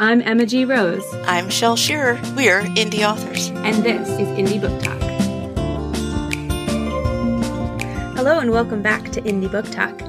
I'm 0.00 0.22
Emma 0.22 0.46
G. 0.46 0.64
Rose. 0.64 1.04
I'm 1.26 1.50
Shel 1.50 1.74
Shearer. 1.74 2.20
We're 2.36 2.62
indie 2.76 3.04
authors. 3.04 3.48
And 3.50 3.82
this 3.82 4.08
is 4.10 4.28
Indie 4.28 4.60
Book 4.60 4.80
Talk. 4.80 4.96
Hello, 8.16 8.38
and 8.38 8.52
welcome 8.52 8.80
back 8.80 9.10
to 9.10 9.20
Indie 9.22 9.50
Book 9.50 9.68
Talk. 9.72 10.00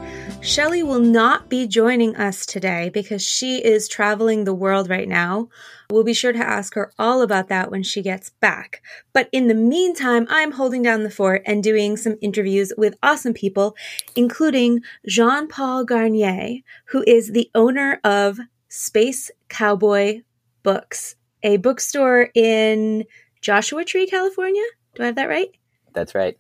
Shelley 0.43 0.83
will 0.83 0.99
not 0.99 1.49
be 1.49 1.65
joining 1.65 2.15
us 2.17 2.45
today 2.45 2.91
because 2.93 3.25
she 3.25 3.65
is 3.65 3.87
traveling 3.87 4.43
the 4.43 4.53
world 4.53 4.91
right 4.91 5.07
now. 5.07 5.49
We'll 5.89 6.03
be 6.03 6.13
sure 6.13 6.33
to 6.33 6.37
ask 6.37 6.75
her 6.75 6.91
all 6.99 7.23
about 7.23 7.47
that 7.47 7.71
when 7.71 7.81
she 7.81 8.03
gets 8.03 8.29
back. 8.29 8.83
But 9.11 9.27
in 9.31 9.47
the 9.47 9.55
meantime, 9.55 10.27
I'm 10.29 10.51
holding 10.51 10.83
down 10.83 11.01
the 11.01 11.09
fort 11.09 11.41
and 11.47 11.63
doing 11.63 11.97
some 11.97 12.15
interviews 12.21 12.71
with 12.77 12.93
awesome 13.01 13.33
people, 13.33 13.75
including 14.15 14.81
Jean 15.07 15.47
Paul 15.47 15.83
Garnier, 15.83 16.59
who 16.89 17.03
is 17.07 17.31
the 17.31 17.49
owner 17.55 17.99
of 18.03 18.39
Space 18.69 19.31
Cowboy 19.49 20.21
Books, 20.61 21.15
a 21.41 21.57
bookstore 21.57 22.29
in 22.35 23.03
Joshua 23.41 23.83
Tree, 23.83 24.07
California. 24.07 24.63
Do 24.95 25.03
I 25.03 25.07
have 25.07 25.15
that 25.15 25.27
right? 25.27 25.49
That's 25.93 26.13
right. 26.13 26.37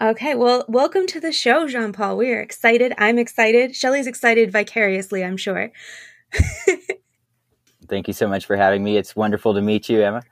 Okay, 0.00 0.36
well, 0.36 0.64
welcome 0.68 1.08
to 1.08 1.18
the 1.18 1.32
show, 1.32 1.66
Jean 1.66 1.92
Paul. 1.92 2.16
We 2.16 2.30
are 2.30 2.40
excited. 2.40 2.92
I'm 2.98 3.18
excited. 3.18 3.74
Shelley's 3.74 4.06
excited 4.06 4.52
vicariously, 4.52 5.24
I'm 5.24 5.36
sure. 5.36 5.72
Thank 7.88 8.06
you 8.06 8.14
so 8.14 8.28
much 8.28 8.46
for 8.46 8.54
having 8.54 8.84
me. 8.84 8.96
It's 8.96 9.16
wonderful 9.16 9.54
to 9.54 9.60
meet 9.60 9.88
you, 9.88 10.00
Emma. 10.00 10.22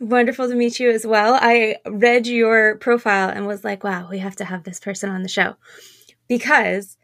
Wonderful 0.00 0.48
to 0.48 0.54
meet 0.54 0.78
you 0.78 0.90
as 0.90 1.06
well. 1.06 1.38
I 1.40 1.76
read 1.86 2.26
your 2.26 2.76
profile 2.76 3.30
and 3.30 3.46
was 3.46 3.64
like, 3.64 3.82
wow, 3.82 4.08
we 4.10 4.18
have 4.18 4.36
to 4.36 4.44
have 4.44 4.64
this 4.64 4.80
person 4.80 5.08
on 5.08 5.22
the 5.22 5.28
show 5.28 5.54
because 6.28 6.98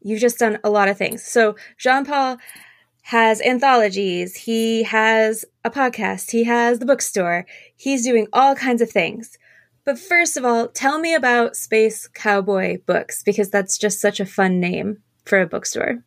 you've 0.00 0.20
just 0.20 0.38
done 0.38 0.58
a 0.64 0.70
lot 0.70 0.88
of 0.88 0.96
things. 0.96 1.22
So, 1.22 1.56
Jean 1.76 2.06
Paul 2.06 2.38
has 3.08 3.42
anthologies, 3.42 4.34
he 4.34 4.82
has 4.84 5.44
a 5.62 5.70
podcast, 5.70 6.30
he 6.30 6.44
has 6.44 6.78
the 6.78 6.86
bookstore, 6.86 7.44
he's 7.76 8.02
doing 8.02 8.26
all 8.32 8.54
kinds 8.54 8.80
of 8.80 8.90
things. 8.90 9.36
But 9.84 9.98
first 9.98 10.38
of 10.38 10.44
all, 10.46 10.68
tell 10.68 10.98
me 10.98 11.14
about 11.14 11.54
Space 11.54 12.08
Cowboy 12.08 12.78
Books 12.86 13.22
because 13.22 13.50
that's 13.50 13.76
just 13.76 14.00
such 14.00 14.20
a 14.20 14.26
fun 14.26 14.58
name 14.58 15.02
for 15.26 15.38
a 15.38 15.46
bookstore. 15.46 16.02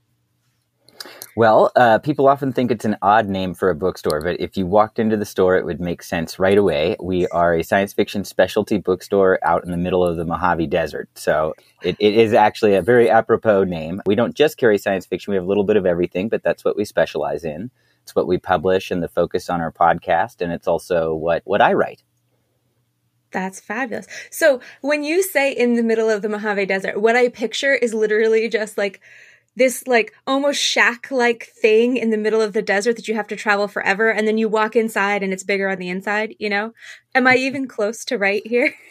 Well, 1.38 1.72
uh, 1.76 2.00
people 2.00 2.28
often 2.28 2.52
think 2.52 2.72
it's 2.72 2.84
an 2.84 2.98
odd 3.04 3.30
name 3.30 3.54
for 3.54 3.70
a 3.70 3.76
bookstore, 3.76 4.22
but 4.22 4.40
if 4.40 4.58
you 4.58 4.66
walked 4.66 4.98
into 4.98 5.16
the 5.16 5.24
store, 5.24 5.56
it 5.56 5.66
would 5.66 5.80
make 5.80 6.02
sense 6.02 6.40
right 6.40 6.58
away. 6.58 6.96
We 7.00 7.28
are 7.28 7.54
a 7.54 7.64
science 7.64 7.94
fiction 7.94 8.26
specialty 8.26 8.80
bookstore 8.80 9.38
out 9.44 9.64
in 9.64 9.70
the 9.70 9.78
middle 9.78 10.04
of 10.04 10.18
the 10.18 10.26
Mojave 10.26 10.66
Desert. 10.66 11.10
So 11.14 11.54
it, 11.84 11.96
it 12.00 12.16
is 12.16 12.34
actually 12.34 12.74
a 12.74 12.82
very 12.82 13.08
apropos 13.08 13.66
name. 13.66 14.02
We 14.08 14.16
don't 14.16 14.34
just 14.34 14.58
carry 14.58 14.80
science 14.80 15.06
fiction, 15.06 15.30
we 15.30 15.36
have 15.36 15.46
a 15.46 15.48
little 15.48 15.64
bit 15.64 15.78
of 15.78 15.86
everything, 15.86 16.28
but 16.28 16.42
that's 16.42 16.66
what 16.66 16.76
we 16.76 16.86
specialize 16.86 17.44
in. 17.44 17.70
It's 18.02 18.16
what 18.16 18.26
we 18.26 18.40
publish 18.40 18.90
and 18.90 19.04
the 19.04 19.08
focus 19.08 19.48
on 19.48 19.62
our 19.62 19.72
podcast, 19.72 20.42
and 20.42 20.52
it's 20.52 20.68
also 20.68 21.14
what, 21.14 21.44
what 21.46 21.62
I 21.62 21.74
write. 21.74 22.02
That's 23.30 23.60
fabulous. 23.60 24.08
So 24.32 24.60
when 24.82 25.04
you 25.04 25.22
say 25.22 25.52
in 25.52 25.76
the 25.76 25.84
middle 25.84 26.10
of 26.10 26.24
the 26.24 26.30
Mojave 26.30 26.66
Desert, 26.66 27.00
what 27.00 27.16
I 27.16 27.30
picture 27.30 27.76
is 27.76 27.94
literally 27.94 28.50
just 28.50 28.76
like 28.76 29.02
this 29.58 29.86
like 29.88 30.14
almost 30.26 30.62
shack 30.62 31.10
like 31.12 31.52
thing 31.62 31.98
in 31.98 32.12
the 32.12 32.18
middle 32.18 32.42
of 32.42 32.54
the 32.54 32.62
desert 32.62 32.96
that 32.96 33.08
you 33.08 33.16
have 33.16 33.28
to 33.28 33.36
travel 33.36 33.68
forever 33.68 34.10
and 34.10 34.28
then 34.28 34.38
you 34.38 34.48
walk 34.48 34.76
inside 34.76 35.24
and 35.24 35.34
it's 35.34 35.44
bigger 35.44 35.68
on 35.68 35.80
the 35.80 35.90
inside, 35.90 36.36
you 36.40 36.50
know? 36.50 36.74
Am 37.16 37.28
I 37.28 37.36
even 37.36 37.68
close 37.68 38.06
to 38.06 38.18
right 38.18 38.46
here? 38.46 38.74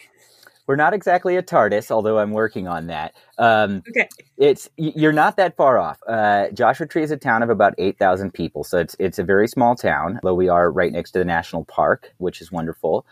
We're 0.67 0.75
not 0.75 0.93
exactly 0.93 1.37
a 1.37 1.41
TARDIS, 1.41 1.91
although 1.91 2.19
I'm 2.19 2.31
working 2.31 2.67
on 2.67 2.87
that. 2.87 3.15
Um, 3.37 3.83
okay, 3.87 4.09
it's 4.37 4.69
you're 4.75 5.13
not 5.13 5.37
that 5.37 5.55
far 5.55 5.77
off. 5.77 5.97
Uh, 6.05 6.49
Joshua 6.49 6.85
Tree 6.85 7.03
is 7.03 7.11
a 7.11 7.15
town 7.15 7.41
of 7.41 7.49
about 7.49 7.73
eight 7.77 7.97
thousand 7.97 8.33
people, 8.33 8.65
so 8.65 8.77
it's 8.77 8.93
it's 8.99 9.17
a 9.17 9.23
very 9.23 9.47
small 9.47 9.75
town. 9.75 10.19
Though 10.23 10.35
we 10.35 10.49
are 10.49 10.69
right 10.69 10.91
next 10.91 11.11
to 11.11 11.19
the 11.19 11.25
national 11.25 11.63
park, 11.63 12.11
which 12.17 12.41
is 12.41 12.51
wonderful 12.51 13.05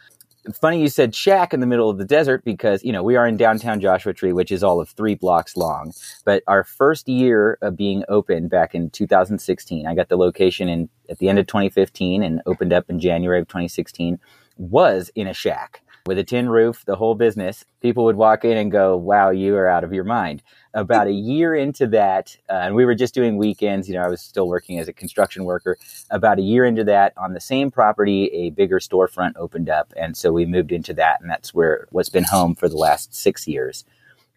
funny 0.54 0.82
you 0.82 0.88
said 0.88 1.16
shack 1.16 1.54
in 1.54 1.60
the 1.60 1.68
middle 1.68 1.90
of 1.90 1.98
the 1.98 2.06
desert 2.06 2.44
because 2.44 2.84
you 2.84 2.92
know 2.92 3.04
we 3.04 3.16
are 3.16 3.28
in 3.28 3.38
downtown 3.38 3.80
Joshua 3.80 4.14
Tree, 4.14 4.34
which 4.34 4.52
is 4.52 4.64
all 4.64 4.80
of 4.80 4.90
three 4.90 5.16
blocks 5.16 5.58
long. 5.58 5.94
But 6.24 6.44
our 6.48 6.64
first 6.64 7.08
year 7.08 7.58
of 7.62 7.76
being 7.76 8.04
open 8.10 8.48
back 8.48 8.76
in 8.76 8.90
2016, 8.90 9.88
I 9.88 9.96
got 9.96 10.10
the 10.10 10.18
location 10.18 10.70
in 10.70 10.90
at 11.10 11.20
the 11.20 11.30
end 11.30 11.40
of 11.40 11.48
2015 11.48 12.24
and 12.24 12.42
opened 12.46 12.74
up 12.74 12.86
in 12.90 13.00
January 13.00 13.40
of 13.40 13.48
2016. 13.48 14.20
Was 14.58 15.12
in 15.16 15.28
a 15.28 15.34
shack 15.34 15.82
with 16.06 16.18
a 16.18 16.24
tin 16.24 16.50
roof, 16.50 16.84
the 16.86 16.96
whole 16.96 17.16
business. 17.16 17.66
People 17.82 18.06
would 18.06 18.16
walk 18.16 18.46
in 18.46 18.58
and 18.58 18.72
go, 18.72 18.96
"Wow, 18.96 19.32
you 19.32 19.56
are 19.56 19.68
out 19.68 19.84
of 19.84 19.94
your 19.94 20.04
mind." 20.04 20.42
about 20.76 21.08
a 21.08 21.12
year 21.12 21.56
into 21.56 21.88
that, 21.88 22.38
uh, 22.50 22.54
and 22.54 22.76
we 22.76 22.86
were 22.86 22.94
just 22.94 23.14
doing 23.14 23.38
weekends. 23.38 23.88
You 23.88 23.96
know, 23.96 24.04
I 24.04 24.10
was 24.10 24.22
still 24.22 24.48
working 24.48 24.78
as 24.78 24.88
a 24.88 24.94
construction 24.94 25.46
worker. 25.46 25.78
About 26.12 26.38
a 26.38 26.42
year 26.42 26.66
into 26.66 26.84
that, 26.84 27.14
on 27.18 27.34
the 27.34 27.40
same 27.40 27.72
property, 27.72 28.26
a 28.26 28.50
bigger 28.52 28.80
storefront 28.80 29.34
opened 29.38 29.70
up, 29.70 29.94
and 29.96 30.16
so 30.16 30.32
we 30.32 30.46
moved 30.46 30.72
into 30.72 30.94
that, 30.96 31.22
and 31.22 31.30
that's 31.30 31.54
where 31.54 31.88
what's 31.92 32.10
been 32.10 32.26
home 32.26 32.56
for 32.56 32.68
the 32.68 32.78
last 32.78 33.16
six 33.16 33.48
years. 33.48 33.86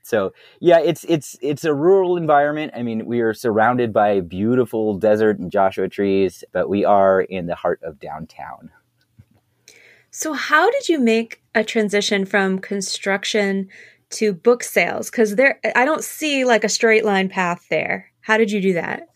So 0.03 0.33
yeah, 0.61 0.79
it's 0.79 1.05
it's 1.05 1.37
it's 1.43 1.65
a 1.65 1.75
rural 1.75 2.17
environment. 2.17 2.73
I 2.75 2.83
mean, 2.83 3.05
we 3.05 3.21
are 3.21 3.35
surrounded 3.35 3.93
by 3.93 4.21
beautiful 4.21 4.97
desert 4.97 5.39
and 5.39 5.51
Joshua 5.51 5.89
trees, 5.89 6.45
but 6.53 6.69
we 6.69 6.85
are 6.85 7.21
in 7.21 7.47
the 7.47 7.57
heart 7.57 7.81
of 7.83 7.99
downtown. 7.99 8.71
So, 10.19 10.33
how 10.33 10.69
did 10.69 10.89
you 10.89 10.99
make 10.99 11.41
a 11.55 11.63
transition 11.63 12.25
from 12.25 12.59
construction 12.59 13.69
to 14.11 14.33
book 14.33 14.65
sales? 14.65 15.13
Because 15.13 15.37
there, 15.37 15.61
I 15.77 15.85
don't 15.85 16.03
see 16.03 16.45
like 16.45 16.65
a 16.65 16.69
straight 16.69 17.05
line 17.05 17.29
path 17.29 17.67
there. 17.71 18.11
How 18.23 18.37
did 18.37 18.51
you 18.51 18.61
do 18.61 18.73
that? 18.73 19.07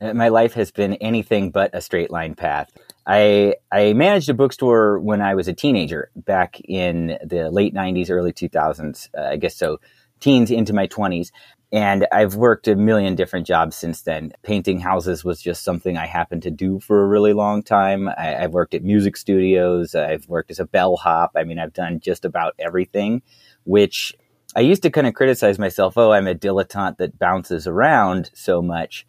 Uh, 0.00 0.14
my 0.14 0.28
life 0.28 0.52
has 0.54 0.70
been 0.70 0.94
anything 0.94 1.50
but 1.50 1.74
a 1.74 1.80
straight 1.80 2.12
line 2.12 2.36
path. 2.36 2.70
I 3.08 3.56
I 3.72 3.92
managed 3.92 4.28
a 4.28 4.34
bookstore 4.34 5.00
when 5.00 5.20
I 5.20 5.34
was 5.34 5.48
a 5.48 5.52
teenager, 5.52 6.12
back 6.14 6.60
in 6.60 7.18
the 7.24 7.50
late 7.50 7.74
'90s, 7.74 8.08
early 8.08 8.32
2000s. 8.32 9.08
Uh, 9.18 9.32
I 9.32 9.36
guess 9.36 9.56
so, 9.56 9.80
teens 10.20 10.52
into 10.52 10.72
my 10.72 10.86
20s. 10.86 11.32
And 11.72 12.06
I've 12.10 12.34
worked 12.34 12.66
a 12.66 12.74
million 12.74 13.14
different 13.14 13.46
jobs 13.46 13.76
since 13.76 14.02
then. 14.02 14.32
Painting 14.42 14.80
houses 14.80 15.24
was 15.24 15.40
just 15.40 15.62
something 15.62 15.96
I 15.96 16.06
happened 16.06 16.42
to 16.42 16.50
do 16.50 16.80
for 16.80 17.02
a 17.02 17.06
really 17.06 17.32
long 17.32 17.62
time. 17.62 18.08
I, 18.08 18.24
have 18.24 18.52
worked 18.52 18.74
at 18.74 18.82
music 18.82 19.16
studios. 19.16 19.94
I've 19.94 20.28
worked 20.28 20.50
as 20.50 20.58
a 20.58 20.64
bellhop. 20.64 21.30
I 21.36 21.44
mean, 21.44 21.60
I've 21.60 21.72
done 21.72 22.00
just 22.00 22.24
about 22.24 22.54
everything 22.58 23.22
which 23.64 24.14
I 24.56 24.60
used 24.60 24.82
to 24.82 24.90
kind 24.90 25.06
of 25.06 25.14
criticize 25.14 25.58
myself. 25.58 25.96
Oh, 25.96 26.12
I'm 26.12 26.26
a 26.26 26.34
dilettante 26.34 26.96
that 26.98 27.18
bounces 27.18 27.66
around 27.66 28.30
so 28.34 28.60
much. 28.60 29.06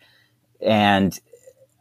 And 0.62 1.20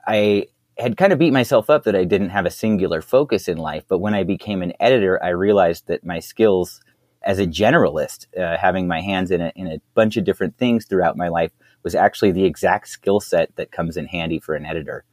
I 0.06 0.46
had 0.78 0.96
kind 0.96 1.12
of 1.12 1.18
beat 1.18 1.32
myself 1.32 1.68
up 1.68 1.84
that 1.84 1.94
I 1.94 2.04
didn't 2.04 2.30
have 2.30 2.46
a 2.46 2.50
singular 2.50 3.02
focus 3.02 3.48
in 3.48 3.58
life. 3.58 3.84
But 3.86 3.98
when 3.98 4.14
I 4.14 4.24
became 4.24 4.62
an 4.62 4.72
editor, 4.80 5.22
I 5.22 5.28
realized 5.28 5.88
that 5.88 6.06
my 6.06 6.20
skills 6.20 6.80
as 7.22 7.38
a 7.38 7.46
generalist, 7.46 8.26
uh, 8.38 8.56
having 8.56 8.88
my 8.88 9.00
hands 9.00 9.30
in 9.30 9.40
a, 9.40 9.52
in 9.54 9.66
a 9.66 9.80
bunch 9.94 10.16
of 10.16 10.24
different 10.24 10.56
things 10.56 10.86
throughout 10.86 11.16
my 11.16 11.28
life, 11.28 11.52
was 11.82 11.94
actually 11.94 12.32
the 12.32 12.44
exact 12.44 12.88
skill 12.88 13.20
set 13.20 13.54
that 13.56 13.72
comes 13.72 13.96
in 13.96 14.06
handy 14.06 14.38
for 14.38 14.54
an 14.54 14.66
editor. 14.66 15.04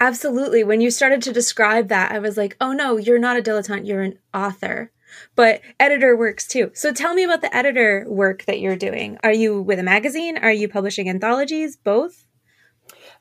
Absolutely. 0.00 0.64
When 0.64 0.80
you 0.80 0.90
started 0.90 1.20
to 1.22 1.32
describe 1.32 1.88
that, 1.88 2.12
I 2.12 2.18
was 2.18 2.36
like, 2.36 2.56
oh 2.60 2.72
no, 2.72 2.96
you're 2.96 3.18
not 3.18 3.36
a 3.36 3.42
dilettante, 3.42 3.86
you're 3.86 4.02
an 4.02 4.18
author 4.32 4.90
but 5.34 5.60
editor 5.78 6.16
works 6.16 6.46
too. 6.46 6.70
So 6.74 6.92
tell 6.92 7.14
me 7.14 7.24
about 7.24 7.42
the 7.42 7.54
editor 7.54 8.04
work 8.08 8.44
that 8.44 8.60
you're 8.60 8.76
doing. 8.76 9.18
Are 9.22 9.32
you 9.32 9.60
with 9.60 9.78
a 9.78 9.82
magazine? 9.82 10.38
Are 10.38 10.52
you 10.52 10.68
publishing 10.68 11.08
anthologies? 11.08 11.76
Both? 11.76 12.26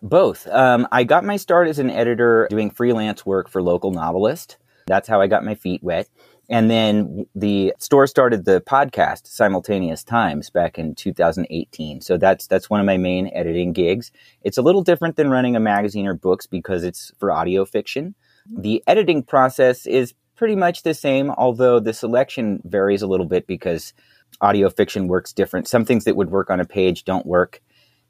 Both. 0.02 0.48
Um, 0.48 0.88
I 0.92 1.04
got 1.04 1.26
my 1.26 1.38
start 1.38 1.68
as 1.68 1.80
an 1.80 1.90
editor 1.90 2.48
doing 2.50 2.72
freelance 2.72 3.26
work 3.26 3.50
for 3.50 3.62
local 3.62 3.92
novelist. 3.92 4.58
That's 4.88 5.08
how 5.08 5.22
I 5.22 5.28
got 5.28 5.44
my 5.44 5.56
feet 5.56 5.84
wet. 5.84 6.08
And 6.50 6.70
then 6.70 7.28
the 7.36 7.74
store 7.78 8.08
started 8.08 8.46
the 8.46 8.60
podcast 8.62 9.28
Simultaneous 9.28 10.04
Times 10.04 10.50
back 10.50 10.80
in 10.80 10.96
2018. 10.96 12.02
So 12.02 12.18
that's 12.18 12.48
that's 12.48 12.70
one 12.70 12.80
of 12.80 12.86
my 12.86 12.98
main 12.98 13.30
editing 13.34 13.72
gigs. 13.72 14.12
It's 14.42 14.58
a 14.58 14.64
little 14.64 14.82
different 14.82 15.16
than 15.16 15.30
running 15.30 15.56
a 15.56 15.60
magazine 15.60 16.08
or 16.08 16.16
books 16.16 16.48
because 16.48 16.84
it's 16.84 17.12
for 17.20 17.32
audio 17.32 17.66
fiction. 17.66 18.16
The 18.52 18.84
editing 18.88 19.22
process 19.22 19.86
is 19.86 20.16
pretty 20.36 20.56
much 20.56 20.82
the 20.82 20.94
same, 20.94 21.30
although 21.32 21.80
the 21.80 21.94
selection 21.94 22.62
varies 22.64 23.04
a 23.04 23.08
little 23.08 23.28
bit 23.28 23.46
because 23.46 23.94
audio 24.42 24.70
fiction 24.70 25.08
works 25.08 25.34
different. 25.34 25.68
Some 25.68 25.86
things 25.86 26.06
that 26.06 26.16
would 26.16 26.32
work 26.32 26.50
on 26.50 26.60
a 26.60 26.66
page 26.66 27.04
don't 27.04 27.26
work 27.26 27.62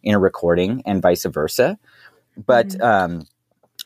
in 0.01 0.15
a 0.15 0.19
recording, 0.19 0.81
and 0.85 1.01
vice 1.01 1.25
versa. 1.25 1.77
But 2.37 2.69
mm-hmm. 2.69 2.81
um, 2.83 3.27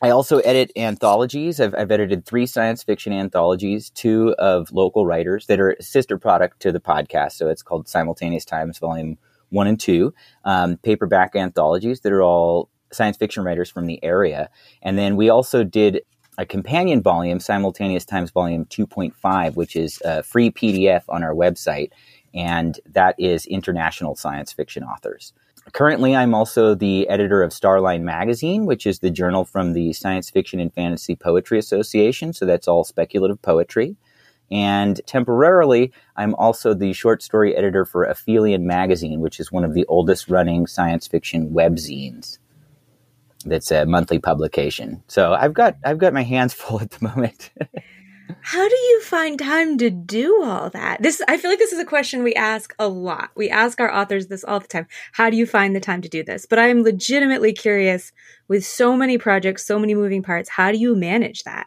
I 0.02 0.10
also 0.10 0.38
edit 0.38 0.72
anthologies. 0.76 1.60
I've, 1.60 1.74
I've, 1.74 1.90
edited 1.90 2.26
three 2.26 2.46
science 2.46 2.82
fiction 2.82 3.12
anthologies, 3.12 3.90
two 3.90 4.34
of 4.38 4.72
local 4.72 5.06
writers 5.06 5.46
that 5.46 5.60
are 5.60 5.76
sister 5.80 6.18
product 6.18 6.60
to 6.60 6.72
the 6.72 6.80
podcast. 6.80 7.32
So 7.32 7.48
it's 7.48 7.62
called 7.62 7.88
Simultaneous 7.88 8.44
Times 8.44 8.78
Volume 8.78 9.18
One 9.50 9.68
and 9.68 9.78
Two, 9.78 10.12
um, 10.44 10.78
paperback 10.78 11.36
anthologies 11.36 12.00
that 12.00 12.12
are 12.12 12.22
all 12.22 12.70
science 12.92 13.16
fiction 13.16 13.44
writers 13.44 13.70
from 13.70 13.86
the 13.86 14.02
area. 14.02 14.50
And 14.82 14.98
then 14.98 15.16
we 15.16 15.28
also 15.28 15.62
did 15.62 16.02
a 16.38 16.46
companion 16.46 17.00
volume, 17.00 17.38
Simultaneous 17.38 18.04
Times 18.04 18.30
Volume 18.30 18.64
2.5, 18.66 19.54
which 19.54 19.76
is 19.76 20.02
a 20.04 20.22
free 20.22 20.50
PDF 20.50 21.02
on 21.08 21.22
our 21.22 21.34
website, 21.34 21.90
and 22.34 22.80
that 22.86 23.14
is 23.18 23.46
international 23.46 24.16
science 24.16 24.52
fiction 24.52 24.82
authors. 24.82 25.32
Currently, 25.72 26.14
I'm 26.14 26.34
also 26.34 26.74
the 26.74 27.08
editor 27.08 27.42
of 27.42 27.50
Starline 27.50 28.02
Magazine, 28.02 28.66
which 28.66 28.86
is 28.86 28.98
the 28.98 29.10
journal 29.10 29.44
from 29.44 29.72
the 29.72 29.92
Science 29.92 30.30
Fiction 30.30 30.60
and 30.60 30.72
Fantasy 30.72 31.16
Poetry 31.16 31.58
Association. 31.58 32.32
So 32.32 32.46
that's 32.46 32.68
all 32.68 32.84
speculative 32.84 33.40
poetry. 33.42 33.96
And 34.50 35.00
temporarily, 35.06 35.92
I'm 36.16 36.34
also 36.34 36.74
the 36.74 36.92
short 36.92 37.22
story 37.22 37.56
editor 37.56 37.84
for 37.84 38.06
Aphelion 38.06 38.62
Magazine, 38.62 39.20
which 39.20 39.40
is 39.40 39.50
one 39.50 39.64
of 39.64 39.74
the 39.74 39.86
oldest 39.86 40.28
running 40.28 40.66
science 40.66 41.06
fiction 41.06 41.50
webzines. 41.50 42.38
That's 43.46 43.70
a 43.70 43.86
monthly 43.86 44.18
publication. 44.18 45.02
So 45.08 45.34
I've 45.34 45.54
got 45.54 45.76
I've 45.84 45.98
got 45.98 46.12
my 46.12 46.22
hands 46.22 46.54
full 46.54 46.80
at 46.80 46.90
the 46.90 47.08
moment. 47.08 47.50
How 48.40 48.68
do 48.68 48.76
you 48.76 49.02
find 49.02 49.38
time 49.38 49.78
to 49.78 49.90
do 49.90 50.42
all 50.42 50.70
that? 50.70 51.02
This 51.02 51.22
I 51.28 51.36
feel 51.36 51.50
like 51.50 51.58
this 51.58 51.72
is 51.72 51.78
a 51.78 51.84
question 51.84 52.22
we 52.22 52.34
ask 52.34 52.74
a 52.78 52.88
lot. 52.88 53.30
We 53.34 53.50
ask 53.50 53.80
our 53.80 53.92
authors 53.92 54.26
this 54.26 54.44
all 54.44 54.60
the 54.60 54.66
time. 54.66 54.86
How 55.12 55.30
do 55.30 55.36
you 55.36 55.46
find 55.46 55.74
the 55.74 55.80
time 55.80 56.02
to 56.02 56.08
do 56.08 56.22
this? 56.22 56.46
But 56.46 56.58
I 56.58 56.68
am 56.68 56.82
legitimately 56.82 57.52
curious 57.52 58.12
with 58.48 58.64
so 58.64 58.96
many 58.96 59.18
projects, 59.18 59.66
so 59.66 59.78
many 59.78 59.94
moving 59.94 60.22
parts, 60.22 60.48
how 60.48 60.72
do 60.72 60.78
you 60.78 60.94
manage 60.94 61.44
that? 61.44 61.66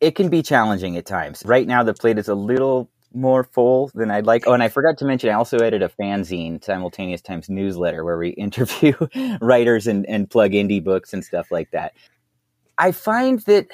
It 0.00 0.14
can 0.14 0.28
be 0.28 0.42
challenging 0.42 0.96
at 0.96 1.06
times. 1.06 1.42
Right 1.44 1.66
now 1.66 1.82
the 1.82 1.94
plate 1.94 2.18
is 2.18 2.28
a 2.28 2.34
little 2.34 2.90
more 3.12 3.44
full 3.44 3.90
than 3.94 4.10
I'd 4.10 4.26
like. 4.26 4.46
Oh, 4.46 4.52
and 4.52 4.62
I 4.62 4.68
forgot 4.68 4.98
to 4.98 5.04
mention, 5.04 5.30
I 5.30 5.34
also 5.34 5.58
edit 5.58 5.82
a 5.82 5.88
fanzine, 5.88 6.62
Simultaneous 6.62 7.20
Times 7.20 7.48
newsletter, 7.48 8.04
where 8.04 8.18
we 8.18 8.28
interview 8.30 8.94
writers 9.40 9.86
and, 9.86 10.06
and 10.06 10.30
plug 10.30 10.52
indie 10.52 10.82
books 10.82 11.12
and 11.12 11.24
stuff 11.24 11.50
like 11.50 11.70
that. 11.72 11.92
I 12.78 12.92
find 12.92 13.40
that 13.40 13.66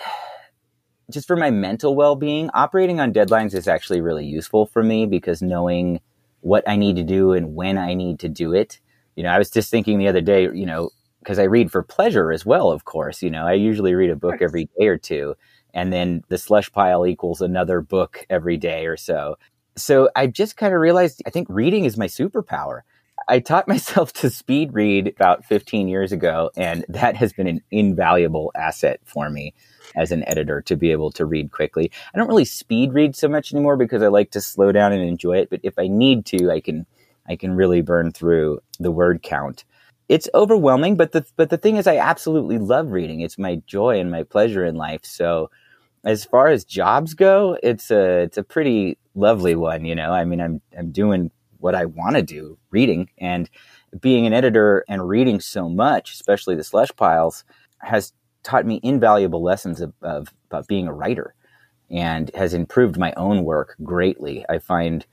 just 1.10 1.26
for 1.26 1.36
my 1.36 1.50
mental 1.50 1.94
well-being, 1.94 2.50
operating 2.54 3.00
on 3.00 3.12
deadlines 3.12 3.54
is 3.54 3.68
actually 3.68 4.00
really 4.00 4.26
useful 4.26 4.66
for 4.66 4.82
me 4.82 5.06
because 5.06 5.42
knowing 5.42 6.00
what 6.40 6.68
I 6.68 6.76
need 6.76 6.96
to 6.96 7.02
do 7.02 7.32
and 7.32 7.54
when 7.54 7.78
I 7.78 7.94
need 7.94 8.20
to 8.20 8.28
do 8.28 8.52
it. 8.52 8.80
You 9.16 9.22
know, 9.22 9.30
I 9.30 9.38
was 9.38 9.50
just 9.50 9.70
thinking 9.70 9.98
the 9.98 10.08
other 10.08 10.20
day, 10.20 10.42
you 10.42 10.66
know, 10.66 10.90
because 11.20 11.38
I 11.38 11.44
read 11.44 11.72
for 11.72 11.82
pleasure 11.82 12.30
as 12.30 12.46
well, 12.46 12.70
of 12.70 12.84
course. 12.84 13.22
You 13.22 13.30
know, 13.30 13.46
I 13.46 13.54
usually 13.54 13.94
read 13.94 14.10
a 14.10 14.16
book 14.16 14.40
every 14.40 14.68
day 14.78 14.86
or 14.86 14.96
two, 14.96 15.34
and 15.74 15.92
then 15.92 16.22
the 16.28 16.38
slush 16.38 16.70
pile 16.70 17.06
equals 17.06 17.40
another 17.40 17.80
book 17.80 18.24
every 18.30 18.56
day 18.56 18.86
or 18.86 18.96
so. 18.96 19.36
So 19.76 20.08
I 20.14 20.26
just 20.26 20.56
kind 20.56 20.72
of 20.72 20.80
realized 20.80 21.22
I 21.26 21.30
think 21.30 21.48
reading 21.50 21.84
is 21.84 21.96
my 21.96 22.06
superpower. 22.06 22.82
I 23.28 23.40
taught 23.40 23.68
myself 23.68 24.12
to 24.14 24.30
speed 24.30 24.72
read 24.72 25.08
about 25.08 25.44
15 25.44 25.88
years 25.88 26.12
ago, 26.12 26.50
and 26.56 26.84
that 26.88 27.16
has 27.16 27.32
been 27.32 27.46
an 27.46 27.62
invaluable 27.70 28.52
asset 28.54 29.00
for 29.04 29.30
me 29.30 29.54
as 29.94 30.12
an 30.12 30.26
editor 30.28 30.60
to 30.62 30.76
be 30.76 30.92
able 30.92 31.10
to 31.12 31.24
read 31.24 31.52
quickly. 31.52 31.90
I 32.14 32.18
don't 32.18 32.28
really 32.28 32.44
speed 32.44 32.92
read 32.92 33.16
so 33.16 33.28
much 33.28 33.52
anymore 33.52 33.76
because 33.76 34.02
I 34.02 34.08
like 34.08 34.30
to 34.32 34.40
slow 34.40 34.72
down 34.72 34.92
and 34.92 35.02
enjoy 35.02 35.38
it, 35.38 35.50
but 35.50 35.60
if 35.62 35.78
I 35.78 35.88
need 35.88 36.26
to, 36.26 36.50
I 36.50 36.60
can 36.60 36.86
I 37.28 37.34
can 37.34 37.56
really 37.56 37.82
burn 37.82 38.12
through 38.12 38.60
the 38.78 38.92
word 38.92 39.22
count. 39.22 39.64
It's 40.08 40.28
overwhelming, 40.34 40.96
but 40.96 41.12
the 41.12 41.26
but 41.36 41.50
the 41.50 41.58
thing 41.58 41.76
is 41.76 41.86
I 41.86 41.96
absolutely 41.96 42.58
love 42.58 42.92
reading. 42.92 43.20
It's 43.20 43.38
my 43.38 43.56
joy 43.66 43.98
and 43.98 44.10
my 44.10 44.22
pleasure 44.22 44.64
in 44.64 44.76
life. 44.76 45.04
So 45.04 45.50
as 46.04 46.24
far 46.24 46.46
as 46.48 46.64
jobs 46.64 47.14
go, 47.14 47.58
it's 47.62 47.90
a 47.90 48.20
it's 48.20 48.38
a 48.38 48.44
pretty 48.44 48.98
lovely 49.16 49.56
one, 49.56 49.84
you 49.84 49.96
know. 49.96 50.12
I 50.12 50.24
mean, 50.24 50.40
I'm 50.40 50.60
I'm 50.78 50.92
doing 50.92 51.32
what 51.58 51.74
I 51.74 51.84
want 51.84 52.16
to 52.16 52.22
do, 52.22 52.58
reading 52.70 53.10
and 53.18 53.48
being 54.00 54.26
an 54.26 54.32
editor 54.32 54.84
and 54.88 55.08
reading 55.08 55.40
so 55.40 55.68
much, 55.68 56.12
especially 56.12 56.54
the 56.54 56.64
slush 56.64 56.90
piles, 56.96 57.44
has 57.78 58.12
taught 58.42 58.66
me 58.66 58.80
invaluable 58.82 59.42
lessons 59.42 59.80
of, 59.80 59.92
of 60.02 60.28
about 60.50 60.68
being 60.68 60.86
a 60.86 60.92
writer 60.92 61.34
and 61.90 62.30
has 62.34 62.54
improved 62.54 62.98
my 62.98 63.12
own 63.16 63.44
work 63.44 63.76
greatly. 63.82 64.44
I 64.48 64.58
find, 64.58 65.04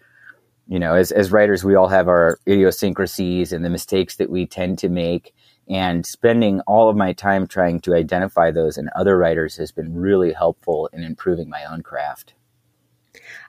you 0.67 0.79
know, 0.79 0.95
as, 0.95 1.11
as 1.11 1.31
writers, 1.31 1.63
we 1.63 1.75
all 1.75 1.87
have 1.87 2.07
our 2.07 2.39
idiosyncrasies 2.47 3.53
and 3.53 3.63
the 3.63 3.69
mistakes 3.69 4.15
that 4.17 4.29
we 4.29 4.45
tend 4.45 4.79
to 4.79 4.89
make. 4.89 5.33
And 5.69 6.05
spending 6.05 6.59
all 6.61 6.89
of 6.89 6.97
my 6.97 7.13
time 7.13 7.47
trying 7.47 7.79
to 7.81 7.93
identify 7.93 8.51
those 8.51 8.77
in 8.77 8.89
other 8.95 9.17
writers 9.17 9.55
has 9.57 9.71
been 9.71 9.95
really 9.95 10.33
helpful 10.33 10.89
in 10.91 11.03
improving 11.03 11.49
my 11.49 11.63
own 11.65 11.81
craft. 11.81 12.33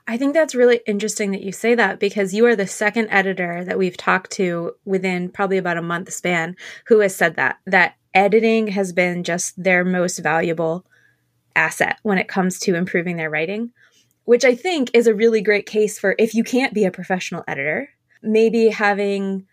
I 0.07 0.17
think 0.17 0.33
that's 0.33 0.53
really 0.53 0.81
interesting 0.85 1.31
that 1.31 1.41
you 1.41 1.51
say 1.51 1.73
that 1.75 1.99
because 1.99 2.33
you 2.33 2.45
are 2.45 2.55
the 2.55 2.67
second 2.67 3.09
editor 3.09 3.63
that 3.65 3.77
we've 3.77 3.97
talked 3.97 4.31
to 4.33 4.75
within 4.85 5.29
probably 5.29 5.57
about 5.57 5.77
a 5.77 5.81
month 5.81 6.13
span 6.13 6.55
who 6.85 6.99
has 6.99 7.15
said 7.15 7.35
that, 7.37 7.57
that 7.65 7.95
editing 8.13 8.67
has 8.67 8.93
been 8.93 9.23
just 9.23 9.61
their 9.61 9.83
most 9.83 10.19
valuable 10.19 10.85
asset 11.55 11.97
when 12.03 12.19
it 12.19 12.27
comes 12.27 12.59
to 12.59 12.75
improving 12.75 13.17
their 13.17 13.31
writing, 13.31 13.71
which 14.25 14.45
I 14.45 14.53
think 14.53 14.91
is 14.93 15.07
a 15.07 15.15
really 15.15 15.41
great 15.41 15.65
case 15.65 15.97
for 15.97 16.15
if 16.19 16.35
you 16.35 16.43
can't 16.43 16.73
be 16.73 16.85
a 16.85 16.91
professional 16.91 17.43
editor, 17.47 17.89
maybe 18.21 18.69
having 18.69 19.47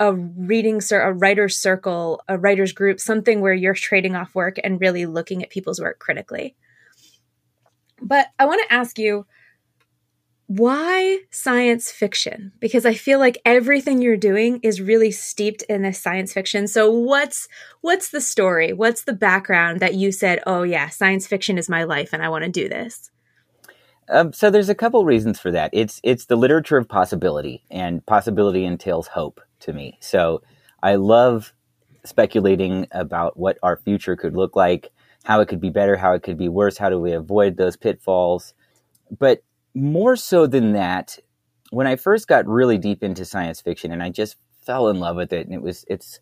a 0.00 0.14
reading 0.14 0.80
cir- 0.80 1.02
a 1.02 1.12
writer's 1.12 1.56
circle, 1.56 2.22
a 2.28 2.38
writer's 2.38 2.72
group, 2.72 2.98
something 2.98 3.40
where 3.40 3.52
you're 3.52 3.74
trading 3.74 4.14
off 4.14 4.34
work 4.34 4.56
and 4.64 4.80
really 4.80 5.04
looking 5.04 5.42
at 5.42 5.50
people's 5.50 5.80
work 5.80 5.98
critically. 5.98 6.54
But 8.00 8.28
I 8.38 8.46
want 8.46 8.62
to 8.62 8.72
ask 8.72 8.98
you 8.98 9.26
why 10.48 11.18
science 11.30 11.92
fiction? 11.92 12.52
Because 12.58 12.86
I 12.86 12.94
feel 12.94 13.18
like 13.18 13.36
everything 13.44 14.00
you're 14.00 14.16
doing 14.16 14.60
is 14.62 14.80
really 14.80 15.10
steeped 15.10 15.62
in 15.64 15.82
this 15.82 16.00
science 16.00 16.32
fiction. 16.32 16.66
So 16.66 16.90
what's 16.90 17.48
what's 17.82 18.08
the 18.08 18.20
story? 18.22 18.72
What's 18.72 19.02
the 19.02 19.12
background 19.12 19.80
that 19.80 19.94
you 19.94 20.10
said, 20.10 20.42
"Oh 20.46 20.62
yeah, 20.62 20.88
science 20.88 21.26
fiction 21.26 21.58
is 21.58 21.68
my 21.68 21.84
life 21.84 22.14
and 22.14 22.22
I 22.22 22.30
want 22.30 22.44
to 22.44 22.50
do 22.50 22.66
this?" 22.66 23.10
Um, 24.08 24.32
so 24.32 24.50
there's 24.50 24.70
a 24.70 24.74
couple 24.74 25.04
reasons 25.04 25.38
for 25.38 25.50
that. 25.50 25.68
It's 25.74 26.00
it's 26.02 26.24
the 26.24 26.36
literature 26.36 26.78
of 26.78 26.88
possibility, 26.88 27.62
and 27.70 28.04
possibility 28.06 28.64
entails 28.64 29.08
hope 29.08 29.42
to 29.60 29.74
me. 29.74 29.98
So 30.00 30.40
I 30.82 30.94
love 30.94 31.52
speculating 32.06 32.86
about 32.92 33.36
what 33.36 33.58
our 33.62 33.76
future 33.76 34.16
could 34.16 34.34
look 34.34 34.56
like, 34.56 34.92
how 35.24 35.40
it 35.40 35.48
could 35.48 35.60
be 35.60 35.68
better, 35.68 35.98
how 35.98 36.14
it 36.14 36.22
could 36.22 36.38
be 36.38 36.48
worse, 36.48 36.78
how 36.78 36.88
do 36.88 36.98
we 36.98 37.12
avoid 37.12 37.58
those 37.58 37.76
pitfalls. 37.76 38.54
But 39.18 39.42
more 39.78 40.16
so 40.16 40.46
than 40.46 40.72
that, 40.72 41.18
when 41.70 41.86
I 41.86 41.96
first 41.96 42.28
got 42.28 42.46
really 42.46 42.78
deep 42.78 43.02
into 43.02 43.24
science 43.24 43.60
fiction 43.60 43.92
and 43.92 44.02
I 44.02 44.10
just 44.10 44.36
fell 44.64 44.88
in 44.88 45.00
love 45.00 45.16
with 45.16 45.32
it, 45.32 45.46
and 45.46 45.54
it 45.54 45.62
was 45.62 45.84
it's 45.88 46.20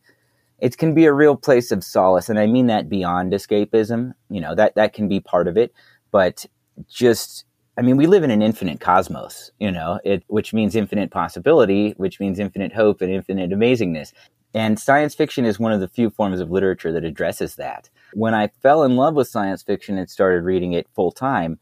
it 0.58 0.78
can 0.78 0.94
be 0.94 1.04
a 1.04 1.12
real 1.12 1.36
place 1.36 1.70
of 1.70 1.84
solace, 1.84 2.28
and 2.28 2.38
I 2.38 2.46
mean 2.46 2.66
that 2.66 2.88
beyond 2.88 3.32
escapism. 3.32 4.12
You 4.30 4.40
know 4.40 4.54
that 4.54 4.74
that 4.76 4.92
can 4.92 5.08
be 5.08 5.20
part 5.20 5.48
of 5.48 5.56
it, 5.56 5.72
but 6.10 6.46
just 6.88 7.44
I 7.78 7.82
mean, 7.82 7.98
we 7.98 8.06
live 8.06 8.22
in 8.22 8.30
an 8.30 8.40
infinite 8.40 8.80
cosmos, 8.80 9.50
you 9.58 9.70
know, 9.70 10.00
it, 10.02 10.24
which 10.28 10.54
means 10.54 10.74
infinite 10.74 11.10
possibility, 11.10 11.90
which 11.98 12.20
means 12.20 12.38
infinite 12.38 12.72
hope 12.72 13.02
and 13.02 13.12
infinite 13.12 13.50
amazingness. 13.50 14.14
And 14.54 14.78
science 14.78 15.14
fiction 15.14 15.44
is 15.44 15.58
one 15.58 15.72
of 15.72 15.80
the 15.80 15.88
few 15.88 16.08
forms 16.08 16.40
of 16.40 16.50
literature 16.50 16.90
that 16.92 17.04
addresses 17.04 17.56
that. 17.56 17.90
When 18.14 18.32
I 18.32 18.48
fell 18.62 18.82
in 18.84 18.96
love 18.96 19.14
with 19.14 19.28
science 19.28 19.62
fiction 19.62 19.98
and 19.98 20.08
started 20.08 20.42
reading 20.42 20.72
it 20.72 20.88
full 20.94 21.12
time, 21.12 21.58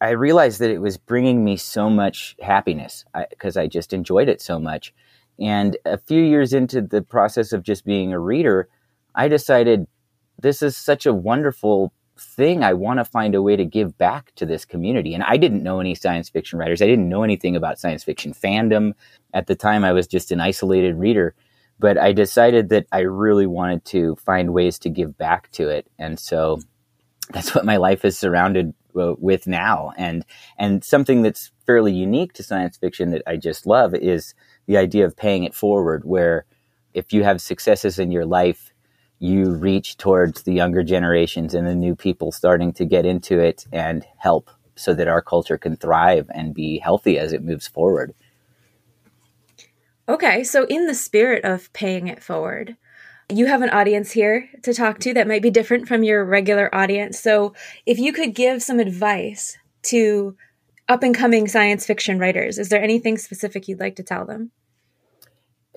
I 0.00 0.10
realized 0.10 0.60
that 0.60 0.70
it 0.70 0.80
was 0.80 0.96
bringing 0.96 1.44
me 1.44 1.56
so 1.56 1.90
much 1.90 2.36
happiness 2.40 3.04
because 3.30 3.56
I, 3.56 3.62
I, 3.62 3.66
just 3.66 3.92
enjoyed 3.92 4.28
it 4.28 4.40
so 4.40 4.58
much. 4.58 4.94
And 5.40 5.76
a 5.84 5.98
few 5.98 6.22
years 6.22 6.52
into 6.52 6.80
the 6.80 7.02
process 7.02 7.52
of 7.52 7.62
just 7.62 7.84
being 7.84 8.12
a 8.12 8.18
reader, 8.18 8.68
I 9.14 9.28
decided 9.28 9.86
this 10.40 10.62
is 10.62 10.76
such 10.76 11.06
a 11.06 11.12
wonderful 11.12 11.92
thing. 12.16 12.62
I 12.62 12.74
want 12.74 12.98
to 12.98 13.04
find 13.04 13.34
a 13.34 13.42
way 13.42 13.56
to 13.56 13.64
give 13.64 13.96
back 13.98 14.32
to 14.36 14.46
this 14.46 14.64
community. 14.64 15.14
And 15.14 15.22
I 15.22 15.36
didn't 15.36 15.62
know 15.62 15.80
any 15.80 15.94
science 15.94 16.28
fiction 16.28 16.58
writers. 16.58 16.82
I 16.82 16.86
didn't 16.86 17.08
know 17.08 17.22
anything 17.22 17.56
about 17.56 17.78
science 17.78 18.04
fiction 18.04 18.32
fandom. 18.32 18.94
At 19.34 19.46
the 19.46 19.54
time, 19.54 19.84
I 19.84 19.92
was 19.92 20.06
just 20.06 20.30
an 20.30 20.40
isolated 20.40 20.96
reader. 20.96 21.34
But 21.80 21.98
I 21.98 22.12
decided 22.12 22.70
that 22.70 22.86
I 22.90 23.00
really 23.00 23.46
wanted 23.46 23.84
to 23.86 24.16
find 24.16 24.52
ways 24.52 24.80
to 24.80 24.90
give 24.90 25.16
back 25.16 25.50
to 25.52 25.68
it. 25.68 25.86
And 25.98 26.18
so 26.18 26.60
that's 27.30 27.54
what 27.54 27.64
my 27.64 27.76
life 27.76 28.04
is 28.04 28.18
surrounded 28.18 28.74
with 29.18 29.46
now. 29.46 29.92
And 29.96 30.24
and 30.58 30.84
something 30.84 31.22
that's 31.22 31.50
fairly 31.66 31.92
unique 31.92 32.32
to 32.34 32.42
science 32.42 32.76
fiction 32.76 33.10
that 33.10 33.22
I 33.26 33.36
just 33.36 33.66
love 33.66 33.94
is 33.94 34.34
the 34.66 34.76
idea 34.76 35.04
of 35.04 35.16
paying 35.16 35.44
it 35.44 35.54
forward, 35.54 36.04
where 36.04 36.44
if 36.94 37.12
you 37.12 37.24
have 37.24 37.40
successes 37.40 37.98
in 37.98 38.10
your 38.10 38.26
life, 38.26 38.72
you 39.18 39.54
reach 39.54 39.96
towards 39.96 40.42
the 40.42 40.52
younger 40.52 40.82
generations 40.82 41.54
and 41.54 41.66
the 41.66 41.74
new 41.74 41.96
people 41.96 42.32
starting 42.32 42.72
to 42.74 42.84
get 42.84 43.04
into 43.04 43.40
it 43.40 43.66
and 43.72 44.06
help 44.16 44.50
so 44.76 44.94
that 44.94 45.08
our 45.08 45.20
culture 45.20 45.58
can 45.58 45.76
thrive 45.76 46.30
and 46.32 46.54
be 46.54 46.78
healthy 46.78 47.18
as 47.18 47.32
it 47.32 47.42
moves 47.42 47.66
forward. 47.66 48.14
Okay, 50.08 50.44
so 50.44 50.64
in 50.66 50.86
the 50.86 50.94
spirit 50.94 51.44
of 51.44 51.70
paying 51.72 52.06
it 52.06 52.22
forward, 52.22 52.76
you 53.28 53.46
have 53.46 53.62
an 53.62 53.70
audience 53.70 54.12
here 54.12 54.48
to 54.62 54.72
talk 54.72 54.98
to 55.00 55.14
that 55.14 55.28
might 55.28 55.42
be 55.42 55.50
different 55.50 55.86
from 55.86 56.02
your 56.02 56.24
regular 56.24 56.74
audience. 56.74 57.18
So, 57.20 57.54
if 57.84 57.98
you 57.98 58.12
could 58.12 58.34
give 58.34 58.62
some 58.62 58.80
advice 58.80 59.56
to 59.84 60.36
up 60.88 61.02
and 61.02 61.14
coming 61.14 61.46
science 61.46 61.84
fiction 61.84 62.18
writers, 62.18 62.58
is 62.58 62.70
there 62.70 62.82
anything 62.82 63.18
specific 63.18 63.68
you'd 63.68 63.80
like 63.80 63.96
to 63.96 64.02
tell 64.02 64.24
them? 64.24 64.50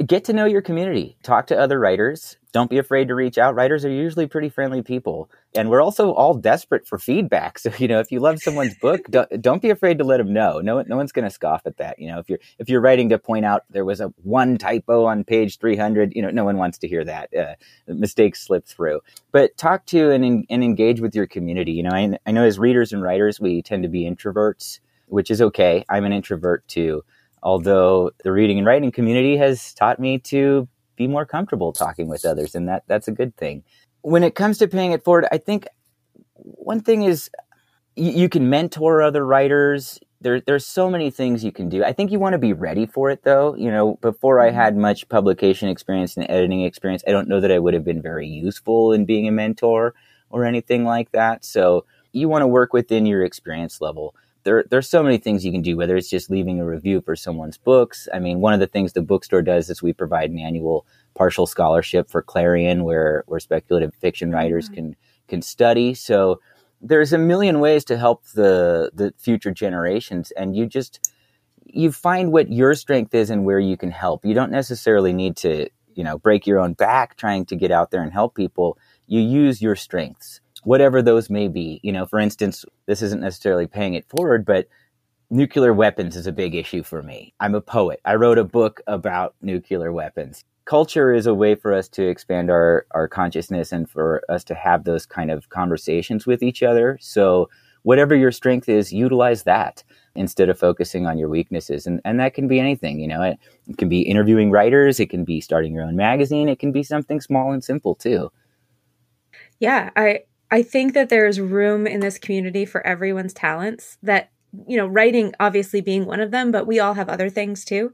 Get 0.04 0.26
to 0.26 0.34
know 0.34 0.46
your 0.46 0.62
community, 0.62 1.18
talk 1.24 1.48
to 1.48 1.60
other 1.60 1.80
writers. 1.80 2.38
Don't 2.52 2.70
be 2.70 2.78
afraid 2.78 3.08
to 3.08 3.16
reach 3.16 3.38
out. 3.38 3.56
Writers 3.56 3.86
are 3.86 3.90
usually 3.90 4.28
pretty 4.28 4.50
friendly 4.50 4.82
people. 4.82 5.30
And 5.56 5.70
we're 5.70 5.82
also 5.82 6.12
all 6.14 6.34
desperate 6.34 6.88
for 6.88 6.98
feedback. 6.98 7.60
So, 7.62 7.72
you 7.78 7.88
know, 7.88 8.00
if 8.00 8.12
you 8.12 8.20
love 8.20 8.40
someone's 8.40 8.76
book, 8.76 9.02
don't, 9.10 9.42
don't 9.42 9.62
be 9.62 9.70
afraid 9.70 10.00
to 10.00 10.04
let 10.04 10.18
them 10.18 10.34
know. 10.34 10.60
No, 10.60 10.82
no 10.82 10.98
one's 10.98 11.12
going 11.12 11.26
to 11.26 11.30
scoff 11.30 11.62
at 11.66 11.78
that. 11.78 12.00
You 12.00 12.08
know, 12.08 12.20
if 12.20 12.30
you're, 12.30 12.40
if 12.58 12.70
you're 12.70 12.82
writing 12.82 13.10
to 13.10 13.20
point 13.20 13.46
out 13.46 13.64
there 13.70 13.86
was 13.86 14.02
a 14.02 14.14
one 14.24 14.58
typo 14.58 15.06
on 15.06 15.24
page 15.24 15.60
300, 15.60 16.14
you 16.16 16.22
know, 16.22 16.32
no 16.32 16.44
one 16.44 16.58
wants 16.58 16.80
to 16.80 16.88
hear 16.88 17.04
that. 17.04 17.30
Uh, 17.36 17.56
mistakes 17.88 18.42
slip 18.42 18.66
through. 18.66 19.02
But 19.32 19.56
talk 19.58 19.86
to 19.88 20.12
and, 20.12 20.46
and 20.50 20.64
engage 20.64 21.02
with 21.02 21.14
your 21.14 21.28
community. 21.28 21.74
You 21.74 21.84
know, 21.84 21.92
I, 21.92 22.18
I 22.26 22.32
know 22.32 22.44
as 22.44 22.58
readers 22.58 22.94
and 22.94 23.04
writers, 23.04 23.40
we 23.40 23.62
tend 23.62 23.84
to 23.84 23.90
be 23.90 24.10
introverts, 24.10 24.80
which 25.08 25.30
is 25.30 25.42
okay. 25.42 25.86
I'm 25.88 26.06
an 26.06 26.14
introvert 26.14 26.68
too 26.68 27.04
although 27.44 28.12
the 28.24 28.32
reading 28.32 28.58
and 28.58 28.68
writing 28.68 28.92
community 28.92 29.38
has 29.38 29.74
taught 29.74 30.00
me 30.00 30.18
to 30.18 30.68
be 30.96 31.08
more 31.08 31.26
comfortable 31.26 31.74
talking 31.74 32.08
with 32.08 32.26
others 32.26 32.56
and 32.56 32.68
that 32.68 32.84
that's 32.88 33.08
a 33.08 33.12
good 33.12 33.36
thing 33.38 33.64
when 34.02 34.24
it 34.24 34.36
comes 34.36 34.58
to 34.58 34.68
paying 34.68 34.92
it 34.92 35.04
forward 35.04 35.26
i 35.32 35.38
think 35.38 35.68
one 36.36 36.82
thing 36.82 37.04
is 37.04 37.30
you, 37.96 38.12
you 38.12 38.30
can 38.30 38.50
mentor 38.50 39.02
other 39.02 39.26
writers 39.26 40.00
there, 40.22 40.40
there's 40.40 40.66
so 40.66 40.90
many 40.90 41.10
things 41.10 41.44
you 41.44 41.52
can 41.52 41.68
do. 41.68 41.84
I 41.84 41.94
think 41.94 42.12
you 42.12 42.20
want 42.20 42.34
to 42.34 42.40
be 42.40 42.54
ready 42.54 42.86
for 42.86 43.10
it 43.10 43.24
though. 43.24 43.56
You 43.56 43.72
know, 43.72 43.96
before 44.02 44.40
I 44.40 44.52
had 44.52 44.74
mm-hmm. 44.74 44.84
much 44.84 45.10
publication 45.10 45.68
experience 45.68 46.16
and 46.16 46.30
editing 46.30 46.62
experience, 46.62 47.04
I 47.08 47.12
don't 47.12 47.28
know 47.28 47.42
that 47.42 47.52
I 47.52 47.60
would 47.60 47.74
have 47.74 47.84
been 47.84 48.02
very 48.02 48.28
useful 48.28 48.94
in 48.94 49.06
being 49.06 49.28
a 49.28 49.32
mentor 49.32 49.96
or 50.30 50.46
anything 50.46 50.86
like 50.86 51.12
that. 51.12 51.44
So 51.44 51.86
you 52.14 52.30
want 52.30 52.44
to 52.44 52.48
work 52.48 52.72
within 52.72 53.06
your 53.06 53.24
experience 53.24 53.82
level 53.82 54.16
there 54.44 54.64
there's 54.70 54.90
so 54.90 55.04
many 55.04 55.18
things 55.18 55.46
you 55.46 55.52
can 55.52 55.62
do 55.62 55.78
whether 55.78 55.96
it's 55.96 56.10
just 56.10 56.30
leaving 56.30 56.60
a 56.60 56.66
review 56.66 57.02
for 57.02 57.16
someone's 57.16 57.58
books. 57.58 58.08
I 58.14 58.20
mean 58.20 58.40
one 58.40 58.54
of 58.54 58.60
the 58.60 58.68
things 58.68 58.94
the 58.94 59.02
bookstore 59.02 59.42
does 59.42 59.70
is 59.70 59.82
we 59.82 59.94
provide 59.94 60.30
an 60.32 60.40
annual 60.40 60.86
partial 61.14 61.46
scholarship 61.46 62.10
for 62.10 62.22
clarion 62.22 62.84
where 62.84 63.24
where 63.28 63.40
speculative 63.40 63.94
fiction 63.96 64.32
writers 64.32 64.66
mm-hmm. 64.66 64.76
can 64.76 64.96
can 65.28 65.42
study. 65.42 65.94
So 65.94 66.42
there's 66.82 67.14
a 67.14 67.18
million 67.18 67.60
ways 67.60 67.86
to 67.86 67.98
help 67.98 68.26
the 68.34 68.92
the 68.94 69.14
future 69.18 69.52
generations 69.52 70.32
and 70.32 70.56
you 70.56 70.66
just 70.66 71.12
you 71.66 71.92
find 71.92 72.32
what 72.32 72.52
your 72.52 72.74
strength 72.74 73.14
is 73.14 73.30
and 73.30 73.46
where 73.46 73.60
you 73.60 73.78
can 73.78 73.92
help. 73.92 74.26
You 74.26 74.34
don't 74.34 74.52
necessarily 74.52 75.14
need 75.14 75.38
to 75.38 75.70
you 75.94 76.04
know 76.04 76.18
break 76.18 76.48
your 76.48 76.60
own 76.60 76.74
back 76.74 77.18
trying 77.18 77.46
to 77.46 77.56
get 77.56 77.72
out 77.72 77.92
there 77.92 78.04
and 78.04 78.12
help 78.12 78.36
people. 78.36 78.78
You 79.08 79.20
use 79.20 79.62
your 79.62 79.76
strengths 79.76 80.42
whatever 80.64 81.02
those 81.02 81.30
may 81.30 81.48
be. 81.48 81.80
You 81.84 81.92
know, 81.92 82.06
for 82.06 82.20
instance, 82.20 82.66
this 82.86 83.02
isn't 83.02 83.22
necessarily 83.22 83.68
paying 83.68 83.94
it 83.94 84.08
forward, 84.08 84.46
but 84.46 84.68
nuclear 85.30 85.74
weapons 85.74 86.16
is 86.16 86.28
a 86.28 86.32
big 86.32 86.56
issue 86.56 86.84
for 86.84 87.02
me. 87.02 87.34
I'm 87.40 87.56
a 87.56 87.62
poet. 87.62 88.02
I 88.06 88.16
wrote 88.16 88.38
a 88.38 88.44
book 88.44 88.82
about 88.88 89.36
nuclear 89.42 89.92
weapons. 89.92 90.44
Culture 90.66 91.14
is 91.14 91.26
a 91.26 91.34
way 91.34 91.56
for 91.56 91.74
us 91.74 91.88
to 91.90 92.08
expand 92.08 92.52
our, 92.52 92.86
our 92.92 93.08
consciousness 93.08 93.72
and 93.72 93.90
for 93.90 94.22
us 94.30 94.44
to 94.46 94.56
have 94.56 94.84
those 94.84 95.06
kind 95.06 95.32
of 95.32 95.50
conversations 95.50 96.28
with 96.28 96.44
each 96.44 96.62
other. 96.62 96.98
So, 97.02 97.50
whatever 97.84 98.16
your 98.16 98.32
strength 98.32 98.70
is, 98.70 98.94
utilize 98.94 99.44
that 99.44 99.84
instead 100.16 100.50
of 100.50 100.60
focusing 100.60 101.08
on 101.08 101.18
your 101.18 101.30
weaknesses. 101.30 101.88
And, 101.88 102.00
and 102.06 102.20
that 102.20 102.36
can 102.36 102.48
be 102.48 102.60
anything, 102.60 103.00
you 103.00 103.08
know, 103.08 103.24
it, 103.24 103.38
it 103.68 103.78
can 103.78 103.90
be 103.90 104.02
interviewing 104.02 104.52
writers, 104.52 105.00
it 105.00 105.10
can 105.10 105.24
be 105.24 105.42
starting 105.42 105.74
your 105.74 105.84
own 105.84 105.96
magazine, 105.96 106.48
it 106.48 106.60
can 106.60 106.72
be 106.72 106.84
something 106.84 107.22
small 107.22 107.52
and 107.52 107.64
simple 107.64 107.96
too. 107.96 108.32
Yeah, 109.60 109.90
I 109.96 110.22
I 110.52 110.62
think 110.62 110.94
that 110.94 111.10
there's 111.10 111.40
room 111.40 111.88
in 111.88 112.02
this 112.02 112.20
community 112.20 112.66
for 112.66 112.86
everyone's 112.86 113.34
talents 113.34 113.98
that 114.04 114.32
you 114.68 114.76
know 114.76 114.86
writing 114.86 115.34
obviously 115.40 115.80
being 115.80 116.06
one 116.06 116.20
of 116.20 116.32
them 116.32 116.52
but 116.52 116.68
we 116.68 116.78
all 116.78 116.94
have 116.94 117.08
other 117.08 117.30
things 117.30 117.64
too. 117.64 117.94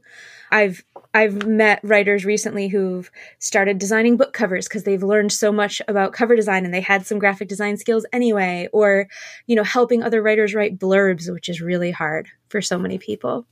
I've 0.50 0.82
i've 1.14 1.46
met 1.46 1.80
writers 1.82 2.24
recently 2.24 2.68
who've 2.68 3.10
started 3.38 3.78
designing 3.78 4.16
book 4.16 4.32
covers 4.32 4.66
because 4.66 4.82
they've 4.84 5.02
learned 5.02 5.32
so 5.32 5.52
much 5.52 5.80
about 5.88 6.12
cover 6.12 6.34
design 6.36 6.64
and 6.64 6.74
they 6.74 6.80
had 6.80 7.06
some 7.06 7.18
graphic 7.18 7.48
design 7.48 7.76
skills 7.76 8.04
anyway 8.12 8.68
or 8.72 9.08
you 9.46 9.54
know 9.54 9.64
helping 9.64 10.02
other 10.02 10.20
writers 10.20 10.54
write 10.54 10.78
blurbs 10.78 11.32
which 11.32 11.48
is 11.48 11.60
really 11.60 11.92
hard 11.92 12.28
for 12.48 12.60
so 12.60 12.78
many 12.78 12.98
people. 12.98 13.46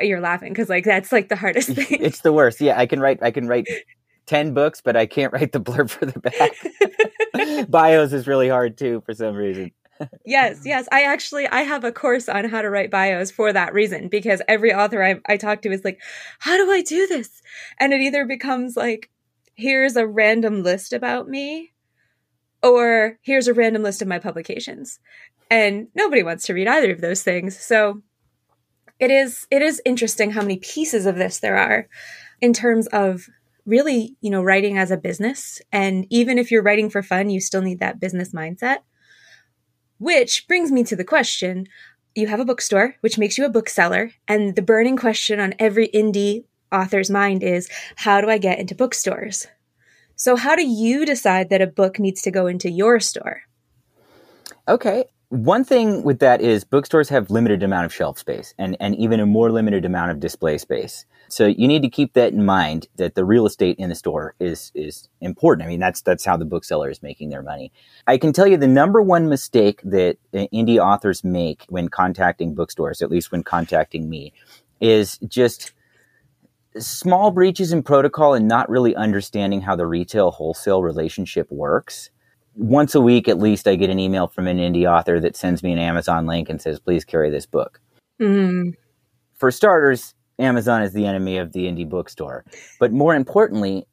You're 0.00 0.20
laughing 0.20 0.52
because 0.52 0.68
like 0.68 0.84
that's 0.84 1.12
like 1.12 1.28
the 1.28 1.36
hardest 1.36 1.68
thing. 1.72 1.98
it's 2.00 2.20
the 2.20 2.32
worst. 2.32 2.60
Yeah 2.60 2.78
i 2.78 2.86
can 2.86 3.00
write 3.00 3.18
i 3.22 3.30
can 3.30 3.46
write 3.46 3.68
10 4.26 4.54
books 4.54 4.80
but 4.80 4.96
i 4.96 5.04
can't 5.04 5.32
write 5.32 5.52
the 5.52 5.60
blurb 5.60 5.90
for 5.90 6.06
the 6.06 6.20
back 6.20 6.52
bios 7.68 8.12
is 8.12 8.26
really 8.26 8.48
hard 8.48 8.76
too 8.78 9.02
for 9.04 9.14
some 9.14 9.34
reason. 9.34 9.72
yes, 10.24 10.62
yes. 10.64 10.88
I 10.92 11.02
actually 11.02 11.46
I 11.48 11.62
have 11.62 11.84
a 11.84 11.92
course 11.92 12.28
on 12.28 12.48
how 12.48 12.62
to 12.62 12.70
write 12.70 12.90
bios 12.90 13.30
for 13.30 13.52
that 13.52 13.74
reason 13.74 14.08
because 14.08 14.42
every 14.48 14.72
author 14.72 15.02
I, 15.02 15.20
I 15.26 15.36
talk 15.36 15.62
to 15.62 15.72
is 15.72 15.84
like, 15.84 16.00
how 16.38 16.56
do 16.56 16.70
I 16.70 16.82
do 16.82 17.06
this? 17.06 17.42
And 17.78 17.92
it 17.92 18.00
either 18.00 18.24
becomes 18.24 18.76
like, 18.76 19.10
here's 19.54 19.96
a 19.96 20.06
random 20.06 20.62
list 20.62 20.92
about 20.92 21.28
me, 21.28 21.72
or 22.62 23.18
here's 23.22 23.48
a 23.48 23.54
random 23.54 23.82
list 23.82 24.02
of 24.02 24.08
my 24.08 24.18
publications. 24.18 25.00
And 25.50 25.88
nobody 25.94 26.22
wants 26.22 26.46
to 26.46 26.54
read 26.54 26.68
either 26.68 26.92
of 26.92 27.00
those 27.00 27.22
things. 27.22 27.58
So 27.58 28.02
it 28.98 29.10
is 29.10 29.46
it 29.50 29.62
is 29.62 29.80
interesting 29.84 30.32
how 30.32 30.42
many 30.42 30.58
pieces 30.58 31.06
of 31.06 31.16
this 31.16 31.38
there 31.38 31.56
are 31.56 31.88
in 32.40 32.52
terms 32.52 32.86
of 32.88 33.28
really, 33.68 34.16
you 34.20 34.30
know, 34.30 34.42
writing 34.42 34.78
as 34.78 34.90
a 34.90 34.96
business. 34.96 35.60
And 35.70 36.06
even 36.10 36.38
if 36.38 36.50
you're 36.50 36.62
writing 36.62 36.88
for 36.90 37.02
fun, 37.02 37.30
you 37.30 37.40
still 37.40 37.62
need 37.62 37.80
that 37.80 38.00
business 38.00 38.32
mindset. 38.32 38.78
Which 39.98 40.48
brings 40.48 40.72
me 40.72 40.84
to 40.84 40.96
the 40.96 41.04
question 41.04 41.66
you 42.14 42.26
have 42.26 42.40
a 42.40 42.44
bookstore, 42.44 42.96
which 43.00 43.18
makes 43.18 43.38
you 43.38 43.44
a 43.44 43.50
bookseller. 43.50 44.10
And 44.26 44.56
the 44.56 44.62
burning 44.62 44.96
question 44.96 45.38
on 45.38 45.54
every 45.58 45.88
indie 45.88 46.44
author's 46.72 47.10
mind 47.10 47.42
is 47.42 47.68
how 47.96 48.20
do 48.20 48.28
I 48.28 48.38
get 48.38 48.58
into 48.58 48.74
bookstores? 48.74 49.46
So, 50.16 50.34
how 50.34 50.56
do 50.56 50.66
you 50.66 51.06
decide 51.06 51.50
that 51.50 51.62
a 51.62 51.66
book 51.66 52.00
needs 52.00 52.22
to 52.22 52.30
go 52.30 52.46
into 52.46 52.70
your 52.70 52.98
store? 52.98 53.42
Okay. 54.66 55.04
One 55.28 55.62
thing 55.62 56.02
with 56.02 56.20
that 56.20 56.40
is 56.40 56.64
bookstores 56.64 57.10
have 57.10 57.30
limited 57.30 57.62
amount 57.62 57.84
of 57.84 57.94
shelf 57.94 58.18
space 58.18 58.54
and, 58.58 58.76
and 58.80 58.96
even 58.96 59.20
a 59.20 59.26
more 59.26 59.52
limited 59.52 59.84
amount 59.84 60.10
of 60.10 60.20
display 60.20 60.56
space. 60.58 61.04
So 61.28 61.46
you 61.46 61.68
need 61.68 61.82
to 61.82 61.90
keep 61.90 62.14
that 62.14 62.32
in 62.32 62.44
mind 62.44 62.88
that 62.96 63.14
the 63.14 63.24
real 63.24 63.46
estate 63.46 63.76
in 63.78 63.90
the 63.90 63.94
store 63.94 64.34
is 64.40 64.72
is 64.74 65.08
important. 65.20 65.66
I 65.66 65.68
mean, 65.68 65.80
that's 65.80 66.00
that's 66.00 66.24
how 66.24 66.36
the 66.36 66.44
bookseller 66.44 66.90
is 66.90 67.02
making 67.02 67.28
their 67.28 67.42
money. 67.42 67.72
I 68.06 68.16
can 68.18 68.32
tell 68.32 68.46
you 68.46 68.56
the 68.56 68.66
number 68.66 69.02
one 69.02 69.28
mistake 69.28 69.80
that 69.84 70.16
indie 70.32 70.78
authors 70.78 71.22
make 71.22 71.64
when 71.68 71.88
contacting 71.88 72.54
bookstores, 72.54 73.02
at 73.02 73.10
least 73.10 73.30
when 73.30 73.42
contacting 73.42 74.08
me, 74.08 74.32
is 74.80 75.18
just 75.28 75.72
small 76.78 77.30
breaches 77.30 77.72
in 77.72 77.82
protocol 77.82 78.34
and 78.34 78.48
not 78.48 78.68
really 78.68 78.94
understanding 78.94 79.60
how 79.60 79.76
the 79.76 79.86
retail 79.86 80.30
wholesale 80.30 80.82
relationship 80.82 81.50
works. 81.50 82.10
Once 82.54 82.94
a 82.94 83.00
week, 83.00 83.28
at 83.28 83.38
least, 83.38 83.68
I 83.68 83.76
get 83.76 83.90
an 83.90 83.98
email 83.98 84.26
from 84.26 84.48
an 84.48 84.58
indie 84.58 84.90
author 84.90 85.20
that 85.20 85.36
sends 85.36 85.62
me 85.62 85.72
an 85.72 85.78
Amazon 85.78 86.26
link 86.26 86.48
and 86.48 86.60
says, 86.60 86.80
please 86.80 87.04
carry 87.04 87.30
this 87.30 87.46
book. 87.46 87.80
Mm. 88.20 88.74
For 89.36 89.50
starters, 89.52 90.14
Amazon 90.38 90.82
is 90.82 90.92
the 90.92 91.06
enemy 91.06 91.38
of 91.38 91.52
the 91.52 91.64
indie 91.64 91.88
bookstore. 91.88 92.44
But 92.78 92.92
more 92.92 93.14
importantly, 93.14 93.86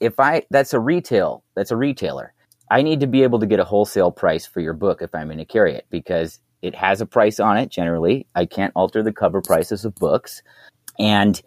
if 0.00 0.20
I 0.20 0.42
that's 0.50 0.74
a 0.74 0.80
retail, 0.80 1.42
that's 1.54 1.70
a 1.70 1.76
retailer. 1.76 2.34
I 2.70 2.82
need 2.82 3.00
to 3.00 3.06
be 3.06 3.22
able 3.22 3.38
to 3.38 3.46
get 3.46 3.60
a 3.60 3.64
wholesale 3.64 4.10
price 4.10 4.44
for 4.44 4.60
your 4.60 4.74
book 4.74 5.00
if 5.00 5.14
I'm 5.14 5.28
going 5.28 5.38
to 5.38 5.44
carry 5.44 5.74
it 5.74 5.86
because 5.90 6.40
it 6.62 6.74
has 6.74 7.00
a 7.00 7.06
price 7.06 7.38
on 7.38 7.56
it 7.56 7.70
generally. 7.70 8.26
I 8.34 8.44
can't 8.46 8.72
alter 8.74 9.02
the 9.02 9.12
cover 9.12 9.40
prices 9.40 9.84
of 9.84 9.94
books. 9.94 10.42
And 10.98 11.40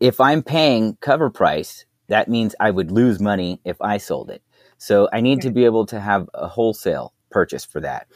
if 0.00 0.20
I'm 0.20 0.42
paying 0.42 0.96
cover 1.00 1.28
price, 1.28 1.84
that 2.08 2.28
means 2.28 2.54
I 2.58 2.70
would 2.70 2.90
lose 2.90 3.20
money 3.20 3.60
if 3.64 3.76
I 3.82 3.98
sold 3.98 4.30
it. 4.30 4.42
So 4.78 5.08
I 5.12 5.20
need 5.20 5.42
to 5.42 5.50
be 5.50 5.64
able 5.64 5.84
to 5.86 6.00
have 6.00 6.28
a 6.32 6.48
wholesale 6.48 7.12
purchase 7.30 7.64
for 7.64 7.80
that. 7.80 8.06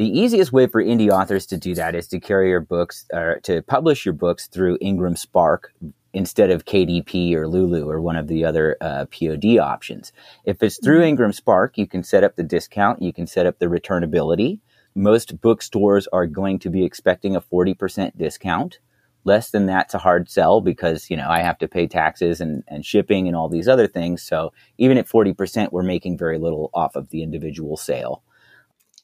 The 0.00 0.18
easiest 0.18 0.50
way 0.50 0.66
for 0.66 0.82
indie 0.82 1.10
authors 1.10 1.44
to 1.48 1.58
do 1.58 1.74
that 1.74 1.94
is 1.94 2.08
to 2.08 2.18
carry 2.18 2.48
your 2.48 2.62
books 2.62 3.04
or 3.12 3.38
to 3.42 3.60
publish 3.60 4.06
your 4.06 4.14
books 4.14 4.46
through 4.46 4.78
Ingram 4.80 5.14
Spark 5.14 5.74
instead 6.14 6.48
of 6.48 6.64
KDP 6.64 7.34
or 7.34 7.46
Lulu 7.46 7.86
or 7.86 8.00
one 8.00 8.16
of 8.16 8.26
the 8.26 8.46
other 8.46 8.78
uh, 8.80 9.04
POD 9.10 9.58
options. 9.58 10.10
If 10.46 10.62
it's 10.62 10.80
through 10.82 11.00
mm-hmm. 11.00 11.08
Ingram 11.08 11.32
Spark, 11.34 11.76
you 11.76 11.86
can 11.86 12.02
set 12.02 12.24
up 12.24 12.36
the 12.36 12.42
discount, 12.42 13.02
you 13.02 13.12
can 13.12 13.26
set 13.26 13.44
up 13.44 13.58
the 13.58 13.66
returnability. 13.66 14.60
Most 14.94 15.38
bookstores 15.42 16.08
are 16.14 16.26
going 16.26 16.60
to 16.60 16.70
be 16.70 16.82
expecting 16.82 17.36
a 17.36 17.42
40% 17.42 18.16
discount. 18.16 18.78
Less 19.24 19.50
than 19.50 19.66
that's 19.66 19.92
a 19.92 19.98
hard 19.98 20.30
sell 20.30 20.62
because, 20.62 21.10
you 21.10 21.18
know, 21.18 21.28
I 21.28 21.42
have 21.42 21.58
to 21.58 21.68
pay 21.68 21.86
taxes 21.86 22.40
and, 22.40 22.64
and 22.68 22.86
shipping 22.86 23.26
and 23.26 23.36
all 23.36 23.50
these 23.50 23.68
other 23.68 23.86
things. 23.86 24.22
So 24.22 24.54
even 24.78 24.96
at 24.96 25.06
40%, 25.06 25.72
we're 25.72 25.82
making 25.82 26.16
very 26.16 26.38
little 26.38 26.70
off 26.72 26.96
of 26.96 27.10
the 27.10 27.22
individual 27.22 27.76
sale. 27.76 28.22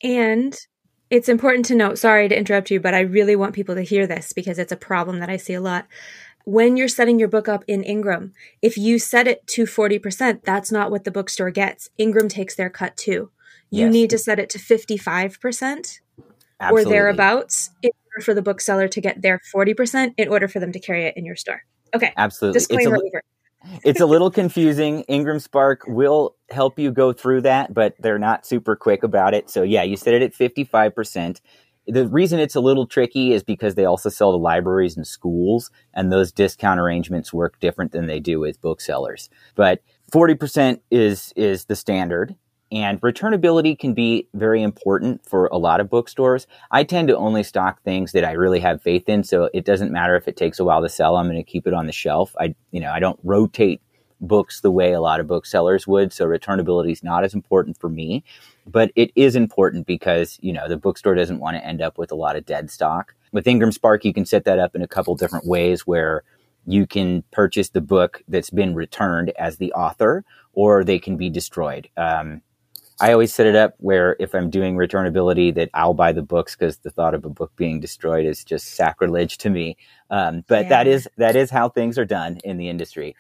And 0.03 0.59
it's 1.11 1.29
important 1.29 1.67
to 1.67 1.75
note, 1.75 1.99
sorry 1.99 2.29
to 2.29 2.39
interrupt 2.39 2.71
you, 2.71 2.81
but 2.81 2.95
I 2.95 3.01
really 3.01 3.37
want 3.37 3.55
people 3.55 3.75
to 3.75 3.83
hear 3.83 4.07
this 4.07 4.33
because 4.33 4.59
it's 4.59 4.73
a 4.73 4.77
problem 4.77 5.21
that 5.21 5.31
I 5.31 5.37
see 5.37 5.55
a 5.55 5.61
lot. 5.61 5.87
When 6.45 6.77
you're 6.77 6.89
setting 6.89 7.19
your 7.19 7.29
book 7.29 7.49
up 7.49 7.65
in 7.67 7.83
Ingram, 7.83 8.33
if 8.63 8.79
you 8.79 8.99
set 8.99 9.27
it 9.27 9.47
to 9.49 9.65
40%, 9.65 10.43
that's 10.43 10.71
not 10.71 10.91
what 10.91 11.05
the 11.05 11.11
bookstore 11.11 11.51
gets. 11.51 11.91
Ingram 11.99 12.29
takes 12.29 12.55
their 12.55 12.71
cut 12.71 12.97
too. 12.97 13.31
You 13.71 13.87
yes. 13.87 13.93
need 13.93 14.11
to 14.11 14.19
set 14.19 14.39
it 14.39 14.49
to 14.51 14.59
55% 14.59 16.01
Absolutely. 16.61 16.83
or 16.83 16.85
thereabouts 16.85 17.71
in 17.83 17.91
order 18.13 18.25
for 18.25 18.35
the 18.35 18.43
bookseller 18.43 18.89
to 18.89 19.01
get 19.01 19.23
their 19.23 19.41
40% 19.55 20.15
in 20.17 20.29
order 20.29 20.47
for 20.47 20.61
them 20.61 20.73
to 20.73 20.79
carry 20.79 21.05
it 21.05 21.17
in 21.17 21.25
your 21.25 21.37
store. 21.37 21.63
Okay. 21.95 22.13
Absolutely. 22.17 22.59
Disclaimer 22.59 22.95
it's 22.97 23.03
a, 23.03 23.07
over. 23.07 23.23
It's 23.85 24.01
a 24.01 24.07
little 24.07 24.31
confusing. 24.31 25.03
Ingram 25.03 25.41
Spark 25.41 25.83
will 25.87 26.37
help 26.51 26.79
you 26.79 26.91
go 26.91 27.13
through 27.13 27.43
that, 27.43 27.75
but 27.75 27.95
they're 27.99 28.19
not 28.19 28.47
super 28.47 28.77
quick 28.77 29.03
about 29.03 29.35
it. 29.35 29.51
So 29.51 29.63
yeah, 29.63 29.83
you 29.83 29.97
set 29.97 30.15
it 30.15 30.23
at 30.23 30.35
55%. 30.35 31.41
The 31.89 32.09
reason 32.09 32.41
it's 32.41 32.57
a 32.57 32.61
little 32.61 32.87
tricky 32.87 33.33
is 33.33 33.45
because 33.45 33.77
they 33.77 33.85
also 33.85 34.09
sell 34.09 34.33
to 34.33 34.37
libraries 34.37 34.97
and 34.97 35.07
schools, 35.07 35.71
and 35.95 36.11
those 36.11 36.33
discount 36.33 36.81
arrangements 36.81 37.33
work 37.33 37.61
different 37.61 37.93
than 37.93 38.07
they 38.07 38.19
do 38.19 38.41
with 38.41 38.61
booksellers. 38.61 39.31
But 39.55 39.83
40% 40.13 40.81
is 40.91 41.33
is 41.37 41.67
the 41.67 41.77
standard. 41.77 42.35
And 42.73 43.01
returnability 43.01 43.79
can 43.79 43.95
be 43.95 44.27
very 44.35 44.63
important 44.63 45.25
for 45.25 45.47
a 45.47 45.57
lot 45.57 45.81
of 45.81 45.89
bookstores. 45.89 46.49
I 46.71 46.83
tend 46.83 47.09
to 47.09 47.17
only 47.17 47.45
stock 47.45 47.81
things 47.83 48.13
that 48.13 48.25
I 48.25 48.33
really 48.33 48.59
have 48.61 48.83
faith 48.83 49.09
in, 49.09 49.23
so 49.23 49.49
it 49.55 49.65
doesn't 49.65 49.93
matter 49.93 50.17
if 50.17 50.27
it 50.27 50.37
takes 50.37 50.59
a 50.59 50.65
while 50.65 50.83
to 50.83 50.89
sell. 50.89 51.17
I'm 51.17 51.27
going 51.27 51.37
to 51.37 51.45
keep 51.45 51.67
it 51.67 51.75
on 51.75 51.87
the 51.87 51.93
shelf. 51.93 52.35
I, 52.41 52.57
you 52.73 52.81
know, 52.81 52.91
I 52.91 52.99
don't 52.99 53.21
rotate 53.23 53.81
books 54.21 54.61
the 54.61 54.71
way 54.71 54.93
a 54.93 55.01
lot 55.01 55.21
of 55.21 55.27
booksellers 55.27 55.87
would, 55.87 56.13
so 56.13 56.27
returnability 56.27 56.91
is 56.91 57.05
not 57.05 57.23
as 57.23 57.35
important 57.35 57.79
for 57.79 57.89
me. 57.89 58.25
But 58.67 58.91
it 58.97 59.13
is 59.15 59.37
important 59.37 59.87
because 59.87 60.39
you 60.43 60.53
know 60.53 60.69
the 60.69 60.77
bookstore 60.77 61.15
doesn't 61.15 61.39
want 61.39 61.57
to 61.57 61.65
end 61.65 61.81
up 61.81 61.99
with 61.99 62.11
a 62.11 62.17
lot 62.17 62.35
of 62.35 62.47
dead 62.47 62.71
stock. 62.71 63.15
With 63.31 63.47
Ingram 63.47 63.71
Spark, 63.71 64.05
you 64.05 64.13
can 64.13 64.27
set 64.27 64.45
that 64.45 64.59
up 64.59 64.75
in 64.75 64.83
a 64.83 64.89
couple 64.89 65.15
different 65.15 65.47
ways 65.47 65.87
where 65.87 66.25
you 66.67 66.87
can 66.87 67.23
purchase 67.31 67.69
the 67.69 67.81
book 67.81 68.23
that's 68.27 68.51
been 68.51 68.75
returned 68.75 69.31
as 69.39 69.59
the 69.59 69.73
author, 69.73 70.25
or 70.53 70.83
they 70.83 70.99
can 70.99 71.17
be 71.17 71.31
destroyed. 71.31 71.89
Um, 71.97 72.43
I 73.01 73.13
always 73.13 73.33
set 73.35 73.47
it 73.47 73.55
up 73.57 73.75
where 73.79 74.17
if 74.19 74.35
I'm 74.35 74.49
doing 74.49 74.77
returnability, 74.77 75.55
that 75.55 75.71
I'll 75.75 75.95
buy 75.95 76.13
the 76.13 76.23
books 76.23 76.57
because 76.57 76.79
the 76.79 76.91
thought 76.91 77.15
of 77.15 77.25
a 77.25 77.29
book 77.31 77.53
being 77.57 77.79
destroyed 77.81 78.25
is 78.25 78.43
just 78.45 78.69
sacrilege 78.75 79.39
to 79.39 79.51
me. 79.51 79.77
Um, 80.11 80.45
but 80.49 80.65
Yeah. 80.65 80.69
that 80.71 80.87
is 80.87 81.09
that 81.19 81.37
is 81.37 81.51
how 81.51 81.69
things 81.69 81.99
are 81.99 82.07
done 82.07 82.39
in 82.45 82.57
the 82.57 82.69
industry. 82.69 83.15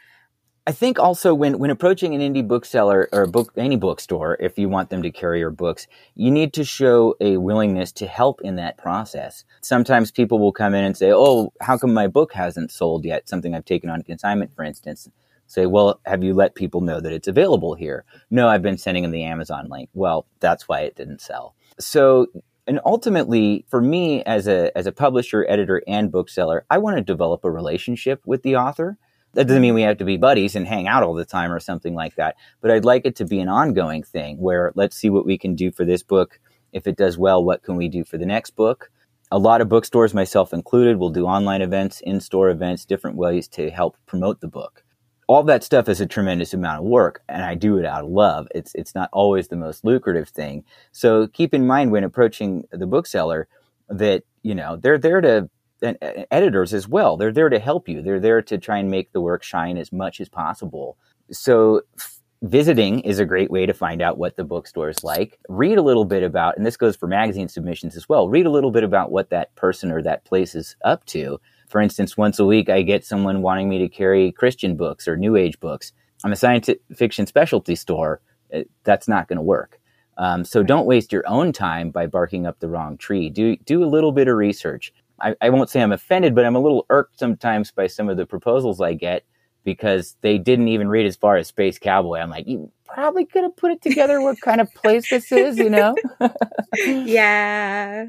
I 0.68 0.72
think 0.72 0.98
also 0.98 1.32
when 1.34 1.58
when 1.58 1.70
approaching 1.70 2.14
an 2.14 2.20
indie 2.22 2.46
bookseller 2.46 3.08
or 3.12 3.22
a 3.22 3.28
book 3.28 3.52
any 3.56 3.76
bookstore, 3.76 4.36
if 4.40 4.58
you 4.58 4.68
want 4.68 4.90
them 4.90 5.02
to 5.02 5.10
carry 5.12 5.38
your 5.38 5.50
books, 5.50 5.86
you 6.14 6.30
need 6.30 6.54
to 6.54 6.64
show 6.64 7.14
a 7.20 7.36
willingness 7.36 7.92
to 7.92 8.06
help 8.06 8.40
in 8.40 8.56
that 8.56 8.78
process. 8.78 9.44
Sometimes 9.60 10.10
people 10.10 10.38
will 10.40 10.52
come 10.52 10.74
in 10.74 10.84
and 10.84 10.96
say, 10.96 11.12
"Oh, 11.12 11.52
how 11.60 11.78
come 11.78 11.94
my 11.94 12.08
book 12.08 12.32
hasn't 12.32 12.72
sold 12.72 13.04
yet?" 13.04 13.28
Something 13.28 13.54
I've 13.54 13.64
taken 13.66 13.90
on 13.90 14.02
consignment, 14.02 14.54
for 14.56 14.64
instance. 14.64 15.08
Say, 15.46 15.66
"Well, 15.66 16.00
have 16.04 16.24
you 16.24 16.34
let 16.34 16.54
people 16.54 16.80
know 16.80 17.00
that 17.00 17.12
it's 17.12 17.28
available 17.28 17.74
here?" 17.74 18.04
No, 18.30 18.48
I've 18.48 18.62
been 18.62 18.78
sending 18.78 19.02
them 19.02 19.12
the 19.12 19.24
Amazon 19.24 19.68
link. 19.68 19.90
Well, 19.94 20.26
that's 20.40 20.68
why 20.68 20.80
it 20.80 20.96
didn't 20.96 21.20
sell. 21.20 21.54
So, 21.78 22.26
and 22.66 22.80
ultimately, 22.84 23.64
for 23.68 23.80
me 23.80 24.22
as 24.24 24.48
a 24.48 24.76
as 24.76 24.86
a 24.86 24.92
publisher, 24.92 25.46
editor, 25.48 25.82
and 25.86 26.10
bookseller, 26.10 26.64
I 26.70 26.78
want 26.78 26.96
to 26.96 27.02
develop 27.02 27.44
a 27.44 27.50
relationship 27.50 28.22
with 28.26 28.42
the 28.42 28.56
author. 28.56 28.98
That 29.34 29.46
doesn't 29.48 29.62
mean 29.62 29.74
we 29.74 29.82
have 29.82 29.98
to 29.98 30.04
be 30.04 30.16
buddies 30.16 30.56
and 30.56 30.66
hang 30.66 30.88
out 30.88 31.02
all 31.02 31.14
the 31.14 31.26
time 31.26 31.52
or 31.52 31.60
something 31.60 31.94
like 31.94 32.16
that. 32.16 32.36
But 32.62 32.70
I'd 32.70 32.86
like 32.86 33.04
it 33.04 33.16
to 33.16 33.26
be 33.26 33.38
an 33.40 33.50
ongoing 33.50 34.02
thing 34.02 34.38
where 34.38 34.72
let's 34.74 34.96
see 34.96 35.10
what 35.10 35.26
we 35.26 35.36
can 35.36 35.54
do 35.54 35.70
for 35.70 35.84
this 35.84 36.02
book. 36.02 36.40
If 36.72 36.86
it 36.86 36.96
does 36.96 37.18
well, 37.18 37.44
what 37.44 37.62
can 37.62 37.76
we 37.76 37.88
do 37.88 38.02
for 38.04 38.18
the 38.18 38.26
next 38.26 38.56
book? 38.56 38.90
A 39.30 39.38
lot 39.38 39.60
of 39.60 39.68
bookstores, 39.68 40.14
myself 40.14 40.52
included, 40.52 40.98
will 40.98 41.10
do 41.10 41.26
online 41.26 41.60
events, 41.60 42.00
in 42.00 42.20
store 42.20 42.48
events, 42.48 42.84
different 42.84 43.16
ways 43.16 43.48
to 43.48 43.70
help 43.70 43.96
promote 44.06 44.40
the 44.40 44.48
book 44.48 44.84
all 45.28 45.42
that 45.42 45.64
stuff 45.64 45.88
is 45.88 46.00
a 46.00 46.06
tremendous 46.06 46.54
amount 46.54 46.80
of 46.80 46.84
work 46.84 47.22
and 47.28 47.42
I 47.44 47.54
do 47.54 47.78
it 47.78 47.84
out 47.84 48.04
of 48.04 48.10
love. 48.10 48.46
It's 48.54 48.74
it's 48.74 48.94
not 48.94 49.10
always 49.12 49.48
the 49.48 49.56
most 49.56 49.84
lucrative 49.84 50.28
thing. 50.28 50.64
So 50.92 51.26
keep 51.28 51.52
in 51.52 51.66
mind 51.66 51.90
when 51.90 52.04
approaching 52.04 52.64
the 52.70 52.86
bookseller 52.86 53.48
that, 53.88 54.22
you 54.42 54.54
know, 54.54 54.76
they're 54.76 54.98
there 54.98 55.20
to 55.20 55.50
and 55.82 55.98
uh, 56.00 56.24
editors 56.30 56.72
as 56.72 56.88
well. 56.88 57.16
They're 57.16 57.32
there 57.32 57.48
to 57.48 57.58
help 57.58 57.88
you. 57.88 58.02
They're 58.02 58.20
there 58.20 58.40
to 58.42 58.56
try 58.56 58.78
and 58.78 58.90
make 58.90 59.12
the 59.12 59.20
work 59.20 59.42
shine 59.42 59.76
as 59.76 59.92
much 59.92 60.20
as 60.20 60.28
possible. 60.28 60.96
So 61.30 61.82
f- 61.98 62.20
visiting 62.42 63.00
is 63.00 63.18
a 63.18 63.26
great 63.26 63.50
way 63.50 63.66
to 63.66 63.74
find 63.74 64.00
out 64.00 64.16
what 64.16 64.36
the 64.36 64.44
bookstore 64.44 64.88
is 64.88 65.04
like. 65.04 65.38
Read 65.48 65.76
a 65.76 65.82
little 65.82 66.04
bit 66.04 66.22
about 66.22 66.56
and 66.56 66.64
this 66.64 66.76
goes 66.76 66.96
for 66.96 67.08
magazine 67.08 67.48
submissions 67.48 67.96
as 67.96 68.08
well. 68.08 68.28
Read 68.28 68.46
a 68.46 68.50
little 68.50 68.70
bit 68.70 68.84
about 68.84 69.10
what 69.10 69.30
that 69.30 69.54
person 69.56 69.90
or 69.90 70.02
that 70.02 70.24
place 70.24 70.54
is 70.54 70.76
up 70.84 71.04
to 71.06 71.40
for 71.68 71.80
instance, 71.80 72.16
once 72.16 72.38
a 72.38 72.44
week, 72.44 72.68
I 72.68 72.82
get 72.82 73.04
someone 73.04 73.42
wanting 73.42 73.68
me 73.68 73.78
to 73.78 73.88
carry 73.88 74.32
Christian 74.32 74.76
books 74.76 75.08
or 75.08 75.16
New 75.16 75.36
Age 75.36 75.58
books. 75.60 75.92
I'm 76.24 76.32
a 76.32 76.36
science 76.36 76.70
fiction 76.94 77.26
specialty 77.26 77.74
store. 77.74 78.20
Uh, 78.54 78.60
That's 78.84 79.08
not 79.08 79.28
going 79.28 79.36
to 79.36 79.42
work. 79.42 79.80
Um, 80.18 80.44
so 80.44 80.62
don't 80.62 80.86
waste 80.86 81.12
your 81.12 81.26
own 81.28 81.52
time 81.52 81.90
by 81.90 82.06
barking 82.06 82.46
up 82.46 82.58
the 82.58 82.68
wrong 82.68 82.96
tree. 82.96 83.28
Do 83.28 83.56
do 83.56 83.84
a 83.84 83.86
little 83.86 84.12
bit 84.12 84.28
of 84.28 84.36
research. 84.36 84.92
I, 85.20 85.34
I 85.40 85.50
won't 85.50 85.70
say 85.70 85.82
I'm 85.82 85.92
offended, 85.92 86.34
but 86.34 86.44
I'm 86.44 86.56
a 86.56 86.60
little 86.60 86.86
irked 86.90 87.18
sometimes 87.18 87.70
by 87.70 87.86
some 87.86 88.08
of 88.08 88.16
the 88.16 88.26
proposals 88.26 88.80
I 88.80 88.94
get 88.94 89.24
because 89.64 90.16
they 90.20 90.38
didn't 90.38 90.68
even 90.68 90.88
read 90.88 91.06
as 91.06 91.16
far 91.16 91.36
as 91.36 91.48
Space 91.48 91.78
Cowboy. 91.78 92.18
I'm 92.18 92.30
like, 92.30 92.46
you 92.46 92.70
probably 92.84 93.26
could 93.26 93.42
have 93.42 93.56
put 93.56 93.72
it 93.72 93.82
together 93.82 94.22
what 94.22 94.40
kind 94.40 94.60
of 94.60 94.72
place 94.74 95.10
this 95.10 95.32
is, 95.32 95.58
you 95.58 95.68
know? 95.68 95.96
yeah. 96.86 98.06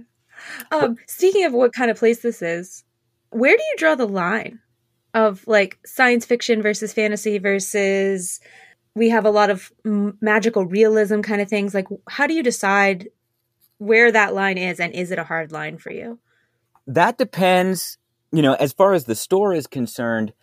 Um, 0.71 0.97
speaking 1.07 1.45
of 1.45 1.53
what 1.53 1.73
kind 1.73 1.89
of 1.89 1.97
place 1.97 2.19
this 2.19 2.41
is, 2.41 2.83
where 3.29 3.55
do 3.55 3.63
you 3.63 3.75
draw 3.77 3.95
the 3.95 4.07
line 4.07 4.59
of 5.13 5.47
like 5.47 5.79
science 5.85 6.25
fiction 6.25 6.61
versus 6.61 6.93
fantasy 6.93 7.37
versus 7.37 8.39
we 8.95 9.09
have 9.09 9.25
a 9.25 9.31
lot 9.31 9.49
of 9.49 9.71
magical 9.83 10.65
realism 10.65 11.21
kind 11.21 11.41
of 11.41 11.49
things? 11.49 11.73
Like, 11.73 11.87
how 12.09 12.27
do 12.27 12.33
you 12.33 12.43
decide 12.43 13.09
where 13.77 14.11
that 14.11 14.33
line 14.33 14.57
is, 14.57 14.79
and 14.79 14.93
is 14.93 15.11
it 15.11 15.19
a 15.19 15.23
hard 15.23 15.51
line 15.51 15.77
for 15.77 15.91
you? 15.91 16.19
that 16.87 17.17
depends 17.17 17.97
you 18.31 18.41
know 18.41 18.53
as 18.53 18.73
far 18.73 18.93
as 18.93 19.03
the 19.03 19.15
store 19.15 19.53
is 19.53 19.67
concerned 19.67 20.33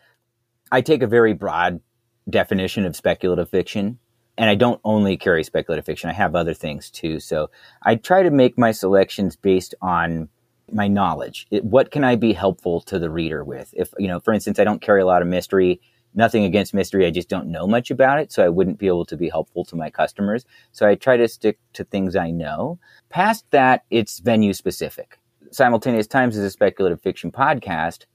i 0.71 0.81
take 0.81 1.03
a 1.03 1.07
very 1.07 1.33
broad 1.33 1.81
definition 2.29 2.85
of 2.85 2.95
speculative 2.95 3.49
fiction 3.49 3.99
and 4.37 4.49
i 4.49 4.55
don't 4.55 4.81
only 4.85 5.17
carry 5.17 5.43
speculative 5.43 5.85
fiction 5.85 6.11
i 6.11 6.13
have 6.13 6.35
other 6.35 6.55
things 6.55 6.91
too 6.91 7.19
so 7.19 7.51
i 7.83 7.95
try 7.95 8.23
to 8.23 8.31
make 8.31 8.59
my 8.59 8.71
selections 8.71 9.37
based 9.37 9.75
on 9.81 10.29
my 10.73 10.89
knowledge 10.89 11.47
it, 11.51 11.65
what 11.65 11.91
can 11.91 12.05
i 12.05 12.17
be 12.17 12.33
helpful 12.33 12.81
to 12.81 12.99
the 12.99 13.11
reader 13.11 13.45
with 13.45 13.73
if 13.77 13.93
you 13.99 14.09
know 14.09 14.21
for 14.21 14.33
instance 14.33 14.59
i 14.59 14.65
don't 14.65 14.83
carry 14.83 15.01
a 15.01 15.07
lot 15.07 15.23
of 15.23 15.29
mystery 15.29 15.81
nothing 16.15 16.45
against 16.45 16.75
mystery 16.75 17.07
i 17.07 17.11
just 17.11 17.29
don't 17.29 17.47
know 17.47 17.67
much 17.67 17.91
about 17.91 18.19
it 18.19 18.33
so 18.33 18.45
i 18.45 18.49
wouldn't 18.49 18.79
be 18.79 18.87
able 18.87 19.05
to 19.05 19.17
be 19.17 19.29
helpful 19.29 19.65
to 19.65 19.77
my 19.77 19.91
customers 19.91 20.45
so 20.73 20.87
i 20.87 20.95
try 20.95 21.17
to 21.17 21.29
stick 21.29 21.59
to 21.73 21.85
things 21.85 22.17
i 22.17 22.31
know 22.31 22.79
past 23.11 23.45
that 23.51 23.85
it's 23.91 24.21
venue 24.21 24.53
specific 24.53 25.19
Simultaneous 25.55 26.09
Times 26.09 26.37
is 26.37 26.45
a 26.45 26.51
speculative 26.51 27.01
fiction 27.01 27.31
podcast. 27.31 28.07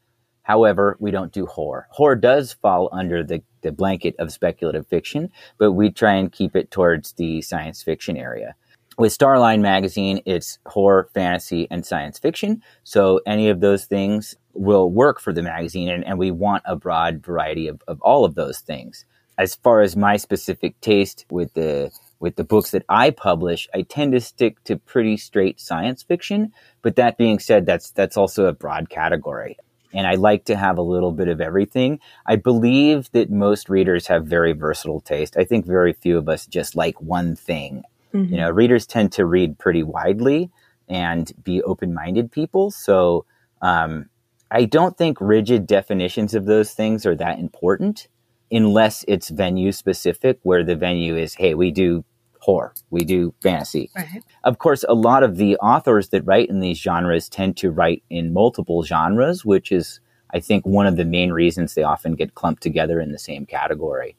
However, 0.44 0.98
we 1.00 1.10
don't 1.10 1.32
do 1.32 1.46
horror. 1.46 1.88
Horror 1.90 2.18
does 2.18 2.52
fall 2.52 2.90
under 2.92 3.24
the, 3.24 3.42
the 3.62 3.72
blanket 3.72 4.16
of 4.20 4.34
speculative 4.34 4.86
fiction, 4.88 5.32
but 5.58 5.72
we 5.72 5.90
try 5.90 6.16
and 6.16 6.32
keep 6.32 6.56
it 6.56 6.70
towards 6.70 7.14
the 7.14 7.42
science 7.42 7.82
fiction 7.82 8.18
area. 8.18 8.56
With 9.00 9.18
Starline 9.18 9.62
Magazine, 9.62 10.20
it's 10.26 10.60
horror, 10.66 11.08
fantasy, 11.14 11.70
and 11.72 11.86
science 11.86 12.20
fiction. 12.20 12.62
So 12.84 13.22
any 13.26 13.48
of 13.48 13.62
those 13.62 13.86
things 13.86 14.36
will 14.52 14.92
work 14.92 15.22
for 15.22 15.32
the 15.32 15.42
magazine, 15.42 15.88
and, 15.88 16.06
and 16.06 16.20
we 16.20 16.32
want 16.32 16.64
a 16.66 16.76
broad 16.76 17.24
variety 17.26 17.70
of, 17.70 17.82
of 17.88 18.02
all 18.02 18.26
of 18.26 18.36
those 18.36 18.60
things. 18.60 19.06
As 19.38 19.56
far 19.56 19.80
as 19.80 19.96
my 19.96 20.18
specific 20.18 20.82
taste 20.82 21.26
with 21.32 21.54
the 21.54 21.92
with 22.20 22.36
the 22.36 22.44
books 22.44 22.72
that 22.72 22.84
I 22.90 23.12
publish, 23.12 23.70
I 23.74 23.84
tend 23.84 24.12
to 24.12 24.20
stick 24.20 24.62
to 24.66 24.76
pretty 24.76 25.16
straight 25.16 25.62
science 25.62 26.04
fiction. 26.04 26.52
But 26.82 26.98
that 26.98 27.18
being 27.18 27.40
said, 27.40 27.66
that's 27.66 27.92
that's 27.92 28.18
also 28.18 28.48
a 28.48 28.52
broad 28.52 28.90
category. 28.90 29.56
And 29.94 30.08
I 30.08 30.16
like 30.16 30.44
to 30.46 30.58
have 30.58 30.78
a 30.78 30.82
little 30.82 31.14
bit 31.14 31.30
of 31.30 31.40
everything. 31.40 32.02
I 32.26 32.36
believe 32.36 33.10
that 33.14 33.32
most 33.32 33.70
readers 33.70 34.08
have 34.08 34.26
very 34.26 34.52
versatile 34.52 35.00
taste. 35.00 35.38
I 35.38 35.46
think 35.46 35.66
very 35.66 35.94
few 35.94 36.18
of 36.18 36.28
us 36.28 36.46
just 36.46 36.76
like 36.76 37.00
one 37.00 37.38
thing. 37.38 37.86
You 38.14 38.38
know, 38.38 38.50
readers 38.50 38.86
tend 38.86 39.12
to 39.14 39.26
read 39.26 39.60
pretty 39.60 39.84
widely 39.84 40.50
and 40.88 41.32
be 41.44 41.62
open-minded 41.62 42.32
people. 42.32 42.72
So 42.72 43.26
um, 43.62 44.10
I 44.50 44.66
don't 44.66 44.98
think 44.98 45.18
rigid 45.22 45.68
definitions 45.68 46.34
of 46.34 46.46
those 46.46 46.74
things 46.74 47.06
are 47.06 47.16
that 47.16 47.40
important 47.40 48.08
unless 48.52 49.06
it's 49.08 49.30
venue 49.30 49.72
specific, 49.72 50.40
where 50.42 50.64
the 50.64 50.76
venue 50.76 51.16
is, 51.16 51.36
hey, 51.36 51.54
we 51.54 51.70
do 51.70 52.04
horror, 52.40 52.74
we 52.90 53.04
do 53.04 53.34
fantasy. 53.44 53.92
Right. 53.96 54.24
Of 54.44 54.58
course, 54.58 54.84
a 54.90 54.96
lot 54.96 55.22
of 55.22 55.38
the 55.38 55.56
authors 55.58 56.10
that 56.10 56.26
write 56.26 56.50
in 56.50 56.60
these 56.60 56.80
genres 56.80 57.30
tend 57.30 57.58
to 57.58 57.70
write 57.70 58.02
in 58.10 58.34
multiple 58.34 58.82
genres, 58.84 59.46
which 59.46 59.72
is, 59.72 60.00
I 60.34 60.40
think, 60.40 60.66
one 60.66 60.88
of 60.88 60.96
the 60.96 61.06
main 61.06 61.32
reasons 61.32 61.76
they 61.76 61.84
often 61.84 62.16
get 62.16 62.34
clumped 62.34 62.64
together 62.64 63.00
in 63.00 63.12
the 63.12 63.20
same 63.20 63.46
category. 63.46 64.16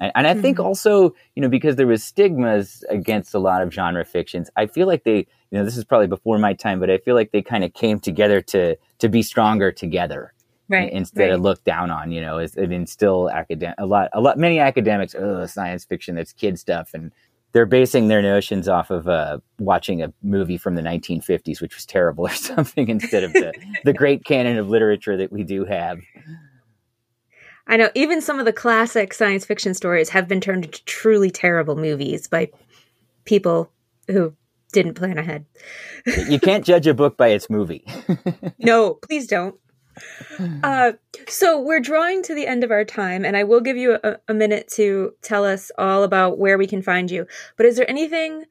And, 0.00 0.12
and 0.14 0.26
I 0.26 0.34
think 0.34 0.58
Mhm. 0.58 0.64
also, 0.64 1.14
you 1.34 1.42
know, 1.42 1.48
because 1.48 1.76
there 1.76 1.86
was 1.86 2.02
stigmas 2.02 2.84
against 2.88 3.34
a 3.34 3.38
lot 3.38 3.62
of 3.62 3.72
genre 3.72 4.04
fictions, 4.04 4.50
I 4.56 4.66
feel 4.66 4.86
like 4.86 5.04
they, 5.04 5.18
you 5.18 5.58
know, 5.58 5.64
this 5.64 5.76
is 5.76 5.84
probably 5.84 6.06
before 6.06 6.38
my 6.38 6.54
time, 6.54 6.80
but 6.80 6.90
I 6.90 6.98
feel 6.98 7.14
like 7.14 7.32
they 7.32 7.42
kind 7.42 7.64
of 7.64 7.72
came 7.74 8.00
together 8.00 8.40
to 8.42 8.76
to 8.98 9.08
be 9.08 9.22
stronger 9.22 9.70
together 9.72 10.32
Right. 10.68 10.92
instead 10.92 11.22
right. 11.24 11.32
of 11.32 11.40
looked 11.40 11.64
down 11.64 11.90
on. 11.90 12.12
You 12.12 12.20
know, 12.20 12.38
is 12.38 12.54
it 12.56 12.70
instill 12.72 13.28
academic 13.30 13.74
a 13.78 13.86
lot 13.86 14.08
a 14.12 14.20
lot 14.20 14.38
many 14.38 14.58
academics, 14.60 15.14
oh, 15.14 15.44
science 15.46 15.84
fiction, 15.84 16.14
that's 16.14 16.32
kid 16.32 16.58
stuff, 16.58 16.94
and 16.94 17.12
they're 17.52 17.66
basing 17.66 18.06
their 18.06 18.22
notions 18.22 18.68
off 18.68 18.90
of 18.90 19.08
uh, 19.08 19.38
watching 19.58 20.00
a 20.02 20.12
movie 20.22 20.56
from 20.56 20.76
the 20.76 20.82
1950s, 20.82 21.60
which 21.60 21.74
was 21.74 21.84
terrible 21.84 22.24
or 22.26 22.30
something, 22.34 22.88
instead 22.88 23.24
of 23.24 23.32
the 23.32 23.52
the 23.84 23.92
great 24.02 24.24
canon 24.24 24.56
of 24.58 24.68
literature 24.68 25.16
that 25.16 25.32
we 25.32 25.42
do 25.42 25.64
have. 25.64 25.98
I 27.70 27.76
know 27.76 27.88
even 27.94 28.20
some 28.20 28.40
of 28.40 28.46
the 28.46 28.52
classic 28.52 29.14
science 29.14 29.46
fiction 29.46 29.74
stories 29.74 30.08
have 30.08 30.26
been 30.26 30.40
turned 30.40 30.64
into 30.64 30.84
truly 30.86 31.30
terrible 31.30 31.76
movies 31.76 32.26
by 32.26 32.50
people 33.24 33.70
who 34.08 34.34
didn't 34.72 34.94
plan 34.94 35.18
ahead. 35.18 35.46
you 36.28 36.40
can't 36.40 36.64
judge 36.64 36.88
a 36.88 36.94
book 36.94 37.16
by 37.16 37.28
its 37.28 37.48
movie. 37.48 37.84
no, 38.58 38.94
please 38.94 39.28
don't. 39.28 39.54
Uh, 40.64 40.92
so 41.28 41.60
we're 41.60 41.80
drawing 41.80 42.24
to 42.24 42.34
the 42.34 42.46
end 42.46 42.64
of 42.64 42.72
our 42.72 42.84
time, 42.84 43.24
and 43.24 43.36
I 43.36 43.44
will 43.44 43.60
give 43.60 43.76
you 43.76 43.98
a, 44.02 44.16
a 44.28 44.34
minute 44.34 44.66
to 44.74 45.12
tell 45.22 45.44
us 45.44 45.70
all 45.78 46.02
about 46.02 46.38
where 46.38 46.58
we 46.58 46.66
can 46.66 46.82
find 46.82 47.08
you. 47.08 47.24
But 47.56 47.66
is 47.66 47.76
there 47.76 47.88
anything, 47.88 48.46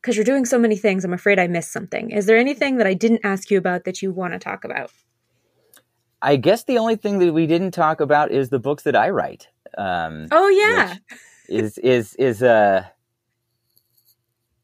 because 0.00 0.14
you're 0.14 0.24
doing 0.24 0.44
so 0.44 0.58
many 0.60 0.76
things, 0.76 1.04
I'm 1.04 1.12
afraid 1.12 1.40
I 1.40 1.48
missed 1.48 1.72
something. 1.72 2.10
Is 2.10 2.26
there 2.26 2.36
anything 2.36 2.76
that 2.76 2.86
I 2.86 2.94
didn't 2.94 3.24
ask 3.24 3.50
you 3.50 3.58
about 3.58 3.82
that 3.84 4.00
you 4.00 4.12
want 4.12 4.34
to 4.34 4.38
talk 4.38 4.64
about? 4.64 4.92
I 6.22 6.36
guess 6.36 6.64
the 6.64 6.78
only 6.78 6.96
thing 6.96 7.18
that 7.18 7.32
we 7.32 7.46
didn't 7.46 7.72
talk 7.72 8.00
about 8.00 8.30
is 8.30 8.50
the 8.50 8.58
books 8.58 8.82
that 8.84 8.96
I 8.96 9.10
write. 9.10 9.48
Um, 9.76 10.26
oh 10.30 10.48
yeah, 10.48 10.96
is 11.48 11.78
is 11.78 12.14
is 12.16 12.42
uh 12.42 12.84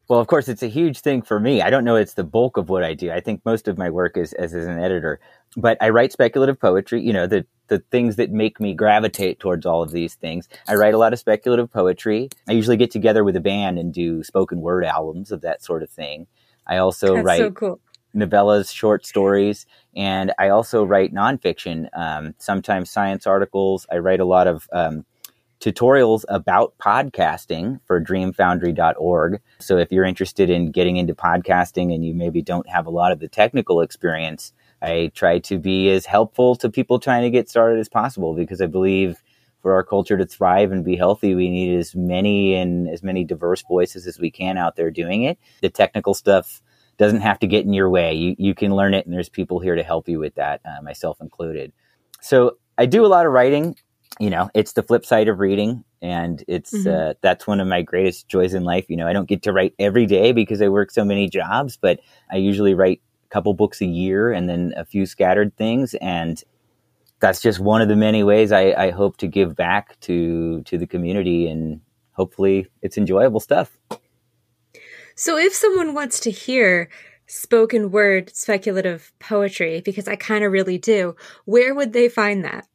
well, 0.08 0.20
of 0.20 0.28
course, 0.28 0.48
it's 0.48 0.62
a 0.62 0.68
huge 0.68 1.00
thing 1.00 1.22
for 1.22 1.40
me. 1.40 1.62
I 1.62 1.70
don't 1.70 1.84
know 1.84 1.96
it's 1.96 2.14
the 2.14 2.24
bulk 2.24 2.56
of 2.56 2.68
what 2.68 2.84
I 2.84 2.94
do. 2.94 3.10
I 3.10 3.20
think 3.20 3.44
most 3.44 3.66
of 3.66 3.76
my 3.76 3.90
work 3.90 4.16
is 4.16 4.32
as, 4.34 4.54
as 4.54 4.66
an 4.66 4.78
editor, 4.78 5.18
but 5.56 5.76
I 5.80 5.88
write 5.88 6.12
speculative 6.12 6.60
poetry. 6.60 7.02
You 7.02 7.12
know, 7.12 7.26
the 7.26 7.44
the 7.68 7.80
things 7.90 8.14
that 8.16 8.30
make 8.30 8.60
me 8.60 8.72
gravitate 8.74 9.40
towards 9.40 9.66
all 9.66 9.82
of 9.82 9.90
these 9.90 10.14
things. 10.14 10.48
I 10.68 10.74
write 10.74 10.94
a 10.94 10.98
lot 10.98 11.12
of 11.12 11.18
speculative 11.18 11.72
poetry. 11.72 12.28
I 12.48 12.52
usually 12.52 12.76
get 12.76 12.92
together 12.92 13.24
with 13.24 13.34
a 13.34 13.40
band 13.40 13.80
and 13.80 13.92
do 13.92 14.22
spoken 14.22 14.60
word 14.60 14.84
albums 14.84 15.32
of 15.32 15.40
that 15.40 15.64
sort 15.64 15.82
of 15.82 15.90
thing. 15.90 16.28
I 16.68 16.76
also 16.78 17.14
That's 17.14 17.24
write 17.24 17.38
so 17.38 17.50
cool. 17.50 17.80
Novellas, 18.16 18.72
short 18.72 19.06
stories, 19.06 19.66
and 19.94 20.32
I 20.38 20.48
also 20.48 20.84
write 20.84 21.14
nonfiction. 21.14 21.88
Um, 21.96 22.34
sometimes 22.38 22.90
science 22.90 23.26
articles. 23.26 23.86
I 23.92 23.98
write 23.98 24.20
a 24.20 24.24
lot 24.24 24.46
of 24.46 24.68
um, 24.72 25.04
tutorials 25.60 26.24
about 26.28 26.74
podcasting 26.78 27.80
for 27.86 28.00
dreamfoundry.org. 28.00 29.40
So 29.60 29.78
if 29.78 29.90
you're 29.90 30.04
interested 30.04 30.50
in 30.50 30.70
getting 30.70 30.96
into 30.96 31.14
podcasting 31.14 31.94
and 31.94 32.04
you 32.04 32.14
maybe 32.14 32.42
don't 32.42 32.68
have 32.68 32.86
a 32.86 32.90
lot 32.90 33.12
of 33.12 33.20
the 33.20 33.28
technical 33.28 33.80
experience, 33.80 34.52
I 34.82 35.10
try 35.14 35.38
to 35.40 35.58
be 35.58 35.90
as 35.90 36.06
helpful 36.06 36.56
to 36.56 36.68
people 36.68 36.98
trying 36.98 37.22
to 37.22 37.30
get 37.30 37.48
started 37.48 37.78
as 37.78 37.88
possible 37.88 38.34
because 38.34 38.60
I 38.60 38.66
believe 38.66 39.22
for 39.62 39.72
our 39.74 39.82
culture 39.82 40.16
to 40.16 40.26
thrive 40.26 40.70
and 40.70 40.84
be 40.84 40.96
healthy, 40.96 41.34
we 41.34 41.50
need 41.50 41.76
as 41.76 41.94
many 41.96 42.54
and 42.54 42.88
as 42.88 43.02
many 43.02 43.24
diverse 43.24 43.62
voices 43.62 44.06
as 44.06 44.18
we 44.18 44.30
can 44.30 44.58
out 44.58 44.76
there 44.76 44.90
doing 44.90 45.22
it. 45.22 45.38
The 45.60 45.70
technical 45.70 46.14
stuff 46.14 46.62
doesn't 46.98 47.20
have 47.20 47.38
to 47.40 47.46
get 47.46 47.64
in 47.64 47.72
your 47.72 47.90
way. 47.90 48.14
You, 48.14 48.34
you 48.38 48.54
can 48.54 48.74
learn 48.74 48.94
it, 48.94 49.06
and 49.06 49.14
there's 49.14 49.28
people 49.28 49.60
here 49.60 49.74
to 49.74 49.82
help 49.82 50.08
you 50.08 50.18
with 50.18 50.34
that, 50.36 50.60
uh, 50.64 50.82
myself 50.82 51.20
included. 51.20 51.72
So 52.20 52.58
I 52.78 52.86
do 52.86 53.04
a 53.04 53.08
lot 53.08 53.26
of 53.26 53.32
writing 53.32 53.76
you 54.18 54.30
know, 54.30 54.50
it's 54.54 54.72
the 54.72 54.82
flip 54.82 55.04
side 55.04 55.28
of 55.28 55.40
reading. 55.40 55.84
And 56.00 56.42
it's, 56.48 56.72
mm-hmm. 56.72 57.10
uh, 57.10 57.14
that's 57.20 57.46
one 57.46 57.60
of 57.60 57.66
my 57.66 57.82
greatest 57.82 58.28
joys 58.28 58.54
in 58.54 58.64
life. 58.64 58.86
You 58.88 58.96
know, 58.96 59.06
I 59.06 59.12
don't 59.12 59.28
get 59.28 59.42
to 59.42 59.52
write 59.52 59.74
every 59.78 60.06
day 60.06 60.32
because 60.32 60.62
I 60.62 60.68
work 60.68 60.90
so 60.90 61.04
many 61.04 61.28
jobs, 61.28 61.76
but 61.76 62.00
I 62.30 62.36
usually 62.36 62.74
write 62.74 63.00
a 63.24 63.28
couple 63.28 63.52
books 63.54 63.80
a 63.80 63.86
year 63.86 64.32
and 64.32 64.48
then 64.48 64.72
a 64.76 64.84
few 64.84 65.06
scattered 65.06 65.56
things. 65.56 65.94
And 65.94 66.42
that's 67.20 67.40
just 67.40 67.60
one 67.60 67.82
of 67.82 67.88
the 67.88 67.96
many 67.96 68.22
ways 68.22 68.52
I, 68.52 68.72
I 68.72 68.90
hope 68.90 69.16
to 69.18 69.26
give 69.26 69.56
back 69.56 69.98
to, 70.00 70.62
to 70.62 70.78
the 70.78 70.86
community. 70.86 71.48
And 71.48 71.80
hopefully 72.12 72.68
it's 72.82 72.96
enjoyable 72.96 73.40
stuff. 73.40 73.76
So 75.16 75.36
if 75.38 75.54
someone 75.54 75.94
wants 75.94 76.20
to 76.20 76.30
hear 76.30 76.90
spoken 77.26 77.90
word 77.90 78.36
speculative 78.36 79.14
poetry, 79.18 79.80
because 79.80 80.06
I 80.08 80.16
kind 80.16 80.44
of 80.44 80.52
really 80.52 80.76
do, 80.76 81.16
where 81.46 81.74
would 81.74 81.94
they 81.94 82.10
find 82.10 82.44
that? 82.44 82.66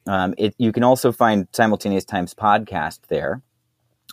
Um, 0.07 0.33
it, 0.37 0.55
you 0.57 0.73
can 0.73 0.83
also 0.83 1.13
find 1.13 1.47
Simultaneous 1.53 2.03
Times 2.03 2.33
podcast 2.33 2.99
there, 3.07 3.41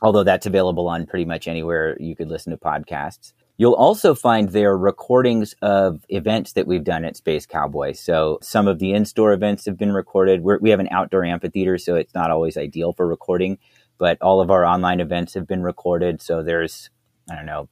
although 0.01 0.23
that's 0.23 0.47
available 0.47 0.87
on 0.87 1.07
pretty 1.07 1.25
much 1.25 1.49
anywhere 1.49 1.97
you 1.99 2.15
could 2.15 2.29
listen 2.29 2.53
to 2.53 2.57
podcasts. 2.57 3.33
You'll 3.59 3.75
also 3.75 4.15
find 4.15 4.51
there 4.51 4.77
recordings 4.77 5.55
of 5.63 6.05
events 6.11 6.53
that 6.53 6.67
we've 6.67 6.85
done 6.85 7.05
at 7.05 7.17
Space 7.17 7.47
Cowboy. 7.47 7.93
So 7.93 8.39
some 8.43 8.69
of 8.69 8.79
the 8.79 8.93
in-store 8.93 9.33
events 9.33 9.65
have 9.65 9.79
been 9.79 9.93
recorded. 9.93 10.43
We're, 10.43 10.59
we 10.59 10.71
have 10.71 10.81
an 10.81 10.89
outdoor 10.91 11.25
amphitheater, 11.25 11.79
so 11.79 11.95
it's 11.95 12.15
not 12.15 12.31
always 12.31 12.59
ideal 12.59 12.93
for 12.93 13.07
recording, 13.07 13.59
but 13.97 14.21
all 14.21 14.43
of 14.43 14.51
our 14.51 14.67
online 14.67 15.01
events 15.01 15.33
have 15.35 15.47
been 15.47 15.63
recorded. 15.63 16.21
So 16.21 16.43
there's, 16.43 16.91
I 17.31 17.35
don't 17.35 17.47
know, 17.47 17.69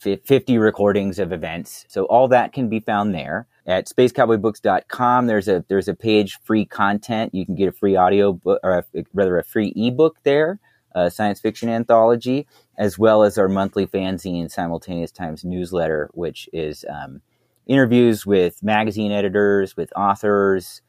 50 0.00 0.58
recordings 0.58 1.18
of 1.18 1.32
events. 1.32 1.86
So 1.88 2.04
all 2.04 2.28
that 2.28 2.52
can 2.52 2.68
be 2.68 2.80
found 2.80 3.14
there 3.14 3.46
at 3.66 3.86
spacecowboybooks.com. 3.88 5.26
There's 5.26 5.48
a, 5.48 5.64
there's 5.68 5.88
a 5.88 5.94
page 5.94 6.38
free 6.42 6.66
content. 6.66 7.34
You 7.34 7.46
can 7.46 7.54
get 7.54 7.68
a 7.68 7.72
free 7.72 7.96
audio 7.96 8.32
book 8.32 8.60
or 8.62 8.78
a, 8.78 9.04
rather 9.14 9.38
a 9.38 9.44
free 9.44 9.72
ebook 9.76 10.16
there, 10.24 10.58
a 10.94 11.10
science 11.10 11.40
fiction 11.40 11.68
anthology 11.68 12.46
as 12.80 12.98
well 12.98 13.22
as 13.22 13.38
our 13.38 13.48
monthly 13.48 13.86
fanzine 13.86 14.50
simultaneous 14.50 15.12
times 15.12 15.44
newsletter 15.44 16.10
which 16.14 16.48
is 16.52 16.84
um, 16.88 17.20
interviews 17.66 18.26
with 18.26 18.60
magazine 18.62 19.12
editors 19.12 19.76
with 19.76 19.92
authors 19.94 20.82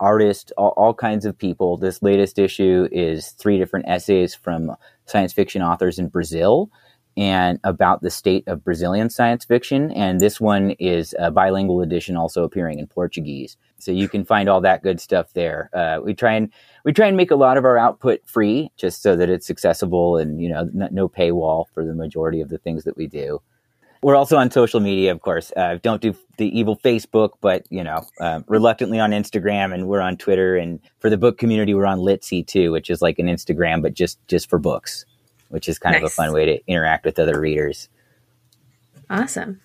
artists 0.00 0.52
all, 0.56 0.72
all, 0.76 0.94
kinds 0.94 1.24
of 1.24 1.36
people. 1.36 1.76
This 1.76 2.02
latest 2.02 2.38
issue 2.38 2.88
is 2.92 3.30
three 3.30 3.58
different 3.58 3.88
essays 3.88 4.32
from 4.32 4.76
science 5.06 5.32
fiction 5.32 5.60
authors 5.60 5.98
in 5.98 6.08
brazil 6.08 6.70
and 7.16 7.58
about 7.64 8.02
the 8.02 8.10
state 8.10 8.44
of 8.46 8.64
brazilian 8.64 9.10
science 9.10 9.44
fiction 9.44 9.90
and 9.92 10.20
this 10.20 10.40
one 10.40 10.70
is 10.72 11.14
a 11.18 11.30
bilingual 11.30 11.80
edition 11.80 12.16
also 12.16 12.44
appearing 12.44 12.78
in 12.78 12.86
portuguese. 12.86 13.56
So 13.78 13.92
you 13.92 14.08
can 14.08 14.24
find 14.24 14.48
all 14.48 14.60
that 14.62 14.82
good 14.82 15.00
stuff 15.00 15.32
there. 15.34 15.70
Uh, 15.72 16.00
we 16.02 16.14
try 16.14 16.34
and 16.34 16.52
we 16.84 16.92
try 16.92 17.06
and 17.06 17.16
make 17.16 17.30
a 17.30 17.36
lot 17.36 17.56
of 17.56 17.64
our 17.64 17.78
output 17.78 18.20
free 18.26 18.70
just 18.76 19.02
so 19.02 19.14
that 19.16 19.30
it's 19.30 19.50
accessible 19.50 20.16
and 20.16 20.40
you 20.42 20.48
know 20.48 20.60
n- 20.60 20.88
no 20.90 21.08
paywall 21.08 21.66
for 21.72 21.84
the 21.84 21.94
majority 21.94 22.40
of 22.40 22.48
the 22.48 22.58
things 22.58 22.84
that 22.84 22.96
we 22.96 23.06
do. 23.06 23.40
We're 24.02 24.16
also 24.16 24.36
on 24.36 24.50
social 24.50 24.80
media 24.80 25.12
of 25.12 25.20
course. 25.20 25.52
Uh, 25.56 25.78
don't 25.80 26.02
do 26.02 26.14
the 26.38 26.58
evil 26.58 26.76
facebook 26.76 27.30
but 27.40 27.66
you 27.70 27.84
know 27.84 28.04
uh, 28.20 28.40
reluctantly 28.46 29.00
on 29.00 29.10
instagram 29.10 29.74
and 29.74 29.88
we're 29.88 30.00
on 30.00 30.16
twitter 30.16 30.56
and 30.56 30.78
for 31.00 31.10
the 31.10 31.16
book 31.16 31.36
community 31.36 31.74
we're 31.74 31.84
on 31.84 31.98
litsy 31.98 32.46
too 32.46 32.70
which 32.70 32.90
is 32.90 33.02
like 33.02 33.18
an 33.18 33.26
instagram 33.26 33.82
but 33.82 33.92
just 33.92 34.20
just 34.28 34.48
for 34.48 34.60
books 34.60 35.04
which 35.48 35.68
is 35.68 35.78
kind 35.78 35.94
nice. 35.94 36.02
of 36.02 36.06
a 36.06 36.10
fun 36.10 36.32
way 36.32 36.44
to 36.46 36.66
interact 36.66 37.04
with 37.04 37.18
other 37.18 37.40
readers. 37.40 37.88
Awesome. 39.10 39.60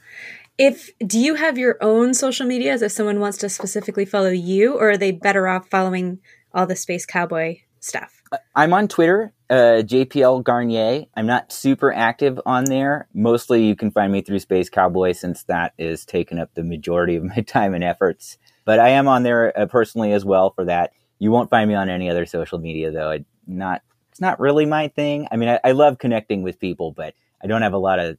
If 0.58 0.92
do 1.00 1.20
you 1.20 1.36
have 1.36 1.58
your 1.58 1.78
own 1.82 2.14
social 2.14 2.46
medias 2.46 2.82
if 2.82 2.92
someone 2.92 3.20
wants 3.20 3.38
to 3.40 3.50
specifically 3.50 4.06
follow 4.06 4.30
you 4.30 4.76
or 4.76 4.92
are 4.92 4.98
they 4.98 5.12
better 5.12 5.48
off 5.48 5.70
following 5.70 6.20
all 6.54 6.68
the 6.68 6.76
space 6.76 7.06
cowboy 7.06 7.60
stuff? 7.80 8.22
I'm 8.56 8.74
on 8.74 8.88
twitter 8.88 9.34
uh, 9.54 9.84
jpl 9.84 10.44
garnier. 10.44 11.06
I'm 11.16 11.28
not 11.28 11.52
super 11.52 11.94
active 11.94 12.40
on 12.46 12.66
there. 12.66 13.08
Mostly 13.14 13.66
you 13.66 13.76
can 13.76 13.92
find 13.92 14.12
me 14.12 14.22
through 14.22 14.40
space 14.40 14.68
cowboy 14.68 15.12
since 15.12 15.44
that 15.44 15.74
is 15.78 16.06
taking 16.06 16.40
up 16.40 16.50
the 16.56 16.64
majority 16.64 17.16
of 17.16 17.24
my 17.24 17.36
time 17.48 17.76
and 17.76 17.84
efforts. 17.84 18.38
But 18.66 18.80
i 18.80 18.90
am 18.90 19.08
on 19.08 19.24
there 19.24 19.58
uh, 19.58 19.68
personally 19.68 20.14
as 20.14 20.26
well 20.26 20.52
for 20.52 20.66
that. 20.66 20.92
You 21.20 21.30
won't 21.32 21.52
find 21.52 21.70
me 21.70 21.76
on 21.76 21.90
any 21.90 22.10
other 22.10 22.26
social 22.26 22.58
media 22.58 22.92
though. 22.92 23.12
I'm 23.12 23.26
not 23.46 23.84
it's 24.14 24.22
not 24.22 24.40
really 24.40 24.66
my 24.66 24.88
thing 24.88 25.28
i 25.32 25.36
mean 25.36 25.50
I, 25.50 25.60
I 25.64 25.72
love 25.74 25.98
connecting 25.98 26.44
with 26.44 26.60
people 26.60 26.92
but 26.92 27.14
i 27.44 27.48
don't 27.48 27.64
have 27.64 27.74
a 27.74 27.78
lot 27.78 28.00
of 28.00 28.18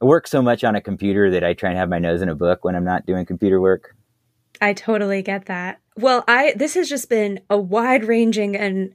I 0.00 0.06
work 0.06 0.26
so 0.26 0.40
much 0.40 0.64
on 0.64 0.74
a 0.74 0.80
computer 0.80 1.30
that 1.30 1.44
I 1.44 1.52
try 1.52 1.70
and 1.70 1.78
have 1.78 1.90
my 1.90 1.98
nose 1.98 2.22
in 2.22 2.30
a 2.30 2.34
book 2.34 2.64
when 2.64 2.74
I'm 2.74 2.84
not 2.84 3.04
doing 3.04 3.26
computer 3.26 3.60
work. 3.60 3.94
I 4.60 4.72
totally 4.72 5.22
get 5.22 5.46
that. 5.46 5.80
Well, 5.96 6.24
I 6.26 6.54
this 6.56 6.74
has 6.74 6.88
just 6.88 7.08
been 7.08 7.40
a 7.50 7.58
wide-ranging 7.58 8.56
and 8.56 8.94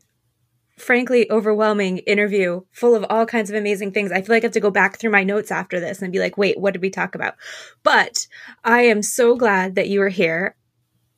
frankly 0.77 1.29
overwhelming 1.31 1.99
interview 1.99 2.61
full 2.71 2.95
of 2.95 3.05
all 3.09 3.25
kinds 3.25 3.49
of 3.49 3.55
amazing 3.55 3.91
things. 3.91 4.11
I 4.11 4.21
feel 4.21 4.35
like 4.35 4.43
I 4.43 4.47
have 4.47 4.53
to 4.53 4.59
go 4.59 4.71
back 4.71 4.97
through 4.97 5.11
my 5.11 5.23
notes 5.23 5.51
after 5.51 5.79
this 5.79 6.01
and 6.01 6.11
be 6.11 6.19
like, 6.19 6.37
"Wait, 6.37 6.59
what 6.59 6.73
did 6.73 6.81
we 6.81 6.89
talk 6.89 7.13
about?" 7.13 7.35
But 7.83 8.27
I 8.63 8.81
am 8.81 9.03
so 9.03 9.35
glad 9.35 9.75
that 9.75 9.89
you 9.89 10.01
are 10.01 10.09
here. 10.09 10.55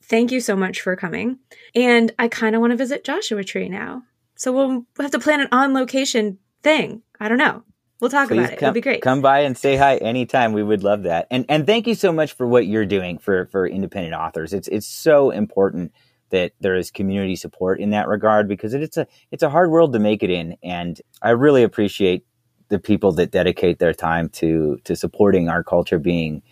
Thank 0.02 0.32
you 0.32 0.40
so 0.40 0.54
much 0.54 0.80
for 0.80 0.96
coming. 0.96 1.38
And 1.74 2.12
I 2.18 2.28
kind 2.28 2.54
of 2.54 2.60
want 2.60 2.72
to 2.72 2.76
visit 2.76 3.04
Joshua 3.04 3.42
Tree 3.42 3.68
now. 3.68 4.04
So 4.38 4.52
we'll 4.52 4.86
have 5.00 5.10
to 5.10 5.18
plan 5.18 5.40
an 5.40 5.48
on 5.52 5.74
location 5.74 6.38
thing. 6.62 7.02
I 7.20 7.28
don't 7.28 7.38
know. 7.38 7.64
We'll 8.00 8.10
talk 8.10 8.28
Please 8.28 8.38
about 8.38 8.52
it. 8.52 8.58
Come, 8.60 8.66
It'll 8.68 8.74
be 8.74 8.80
great. 8.80 9.02
Come 9.02 9.20
by 9.20 9.40
and 9.40 9.58
say 9.58 9.76
hi 9.76 9.96
anytime. 9.96 10.52
We 10.52 10.62
would 10.62 10.84
love 10.84 11.02
that. 11.02 11.26
And 11.32 11.44
and 11.48 11.66
thank 11.66 11.88
you 11.88 11.96
so 11.96 12.12
much 12.12 12.32
for 12.32 12.46
what 12.46 12.66
you're 12.66 12.86
doing 12.86 13.18
for 13.18 13.46
for 13.46 13.66
independent 13.66 14.14
authors. 14.14 14.52
It's 14.52 14.68
it's 14.68 14.86
so 14.86 15.30
important 15.30 15.92
that 16.30 16.52
there 16.60 16.76
is 16.76 16.92
community 16.92 17.34
support 17.34 17.80
in 17.80 17.90
that 17.90 18.06
regard 18.06 18.46
because 18.46 18.72
it's 18.74 18.96
a 18.96 19.08
it's 19.32 19.42
a 19.42 19.50
hard 19.50 19.70
world 19.70 19.92
to 19.94 19.98
make 19.98 20.22
it 20.22 20.30
in. 20.30 20.56
And 20.62 21.00
I 21.20 21.30
really 21.30 21.64
appreciate 21.64 22.24
the 22.68 22.78
people 22.78 23.10
that 23.12 23.32
dedicate 23.32 23.80
their 23.80 23.94
time 23.94 24.28
to 24.28 24.78
to 24.84 24.94
supporting 24.94 25.48
our 25.48 25.64
culture 25.64 25.98
being 25.98 26.42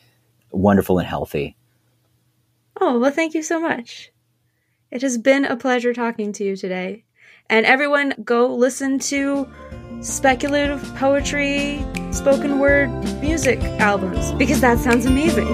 wonderful 0.50 0.98
and 0.98 1.06
healthy. 1.06 1.56
Oh, 2.80 2.98
well 2.98 3.12
thank 3.12 3.34
you 3.34 3.44
so 3.44 3.60
much. 3.60 4.10
It 4.90 5.02
has 5.02 5.16
been 5.18 5.44
a 5.44 5.56
pleasure 5.56 5.94
talking 5.94 6.32
to 6.32 6.44
you 6.44 6.56
today. 6.56 7.04
And 7.48 7.64
everyone 7.64 8.14
go 8.24 8.54
listen 8.54 8.98
to 9.10 9.48
speculative 10.00 10.82
poetry, 10.96 11.84
spoken 12.10 12.58
word 12.58 12.88
music 13.20 13.60
albums 13.80 14.32
because 14.32 14.60
that 14.60 14.78
sounds 14.78 15.06
amazing. 15.06 15.46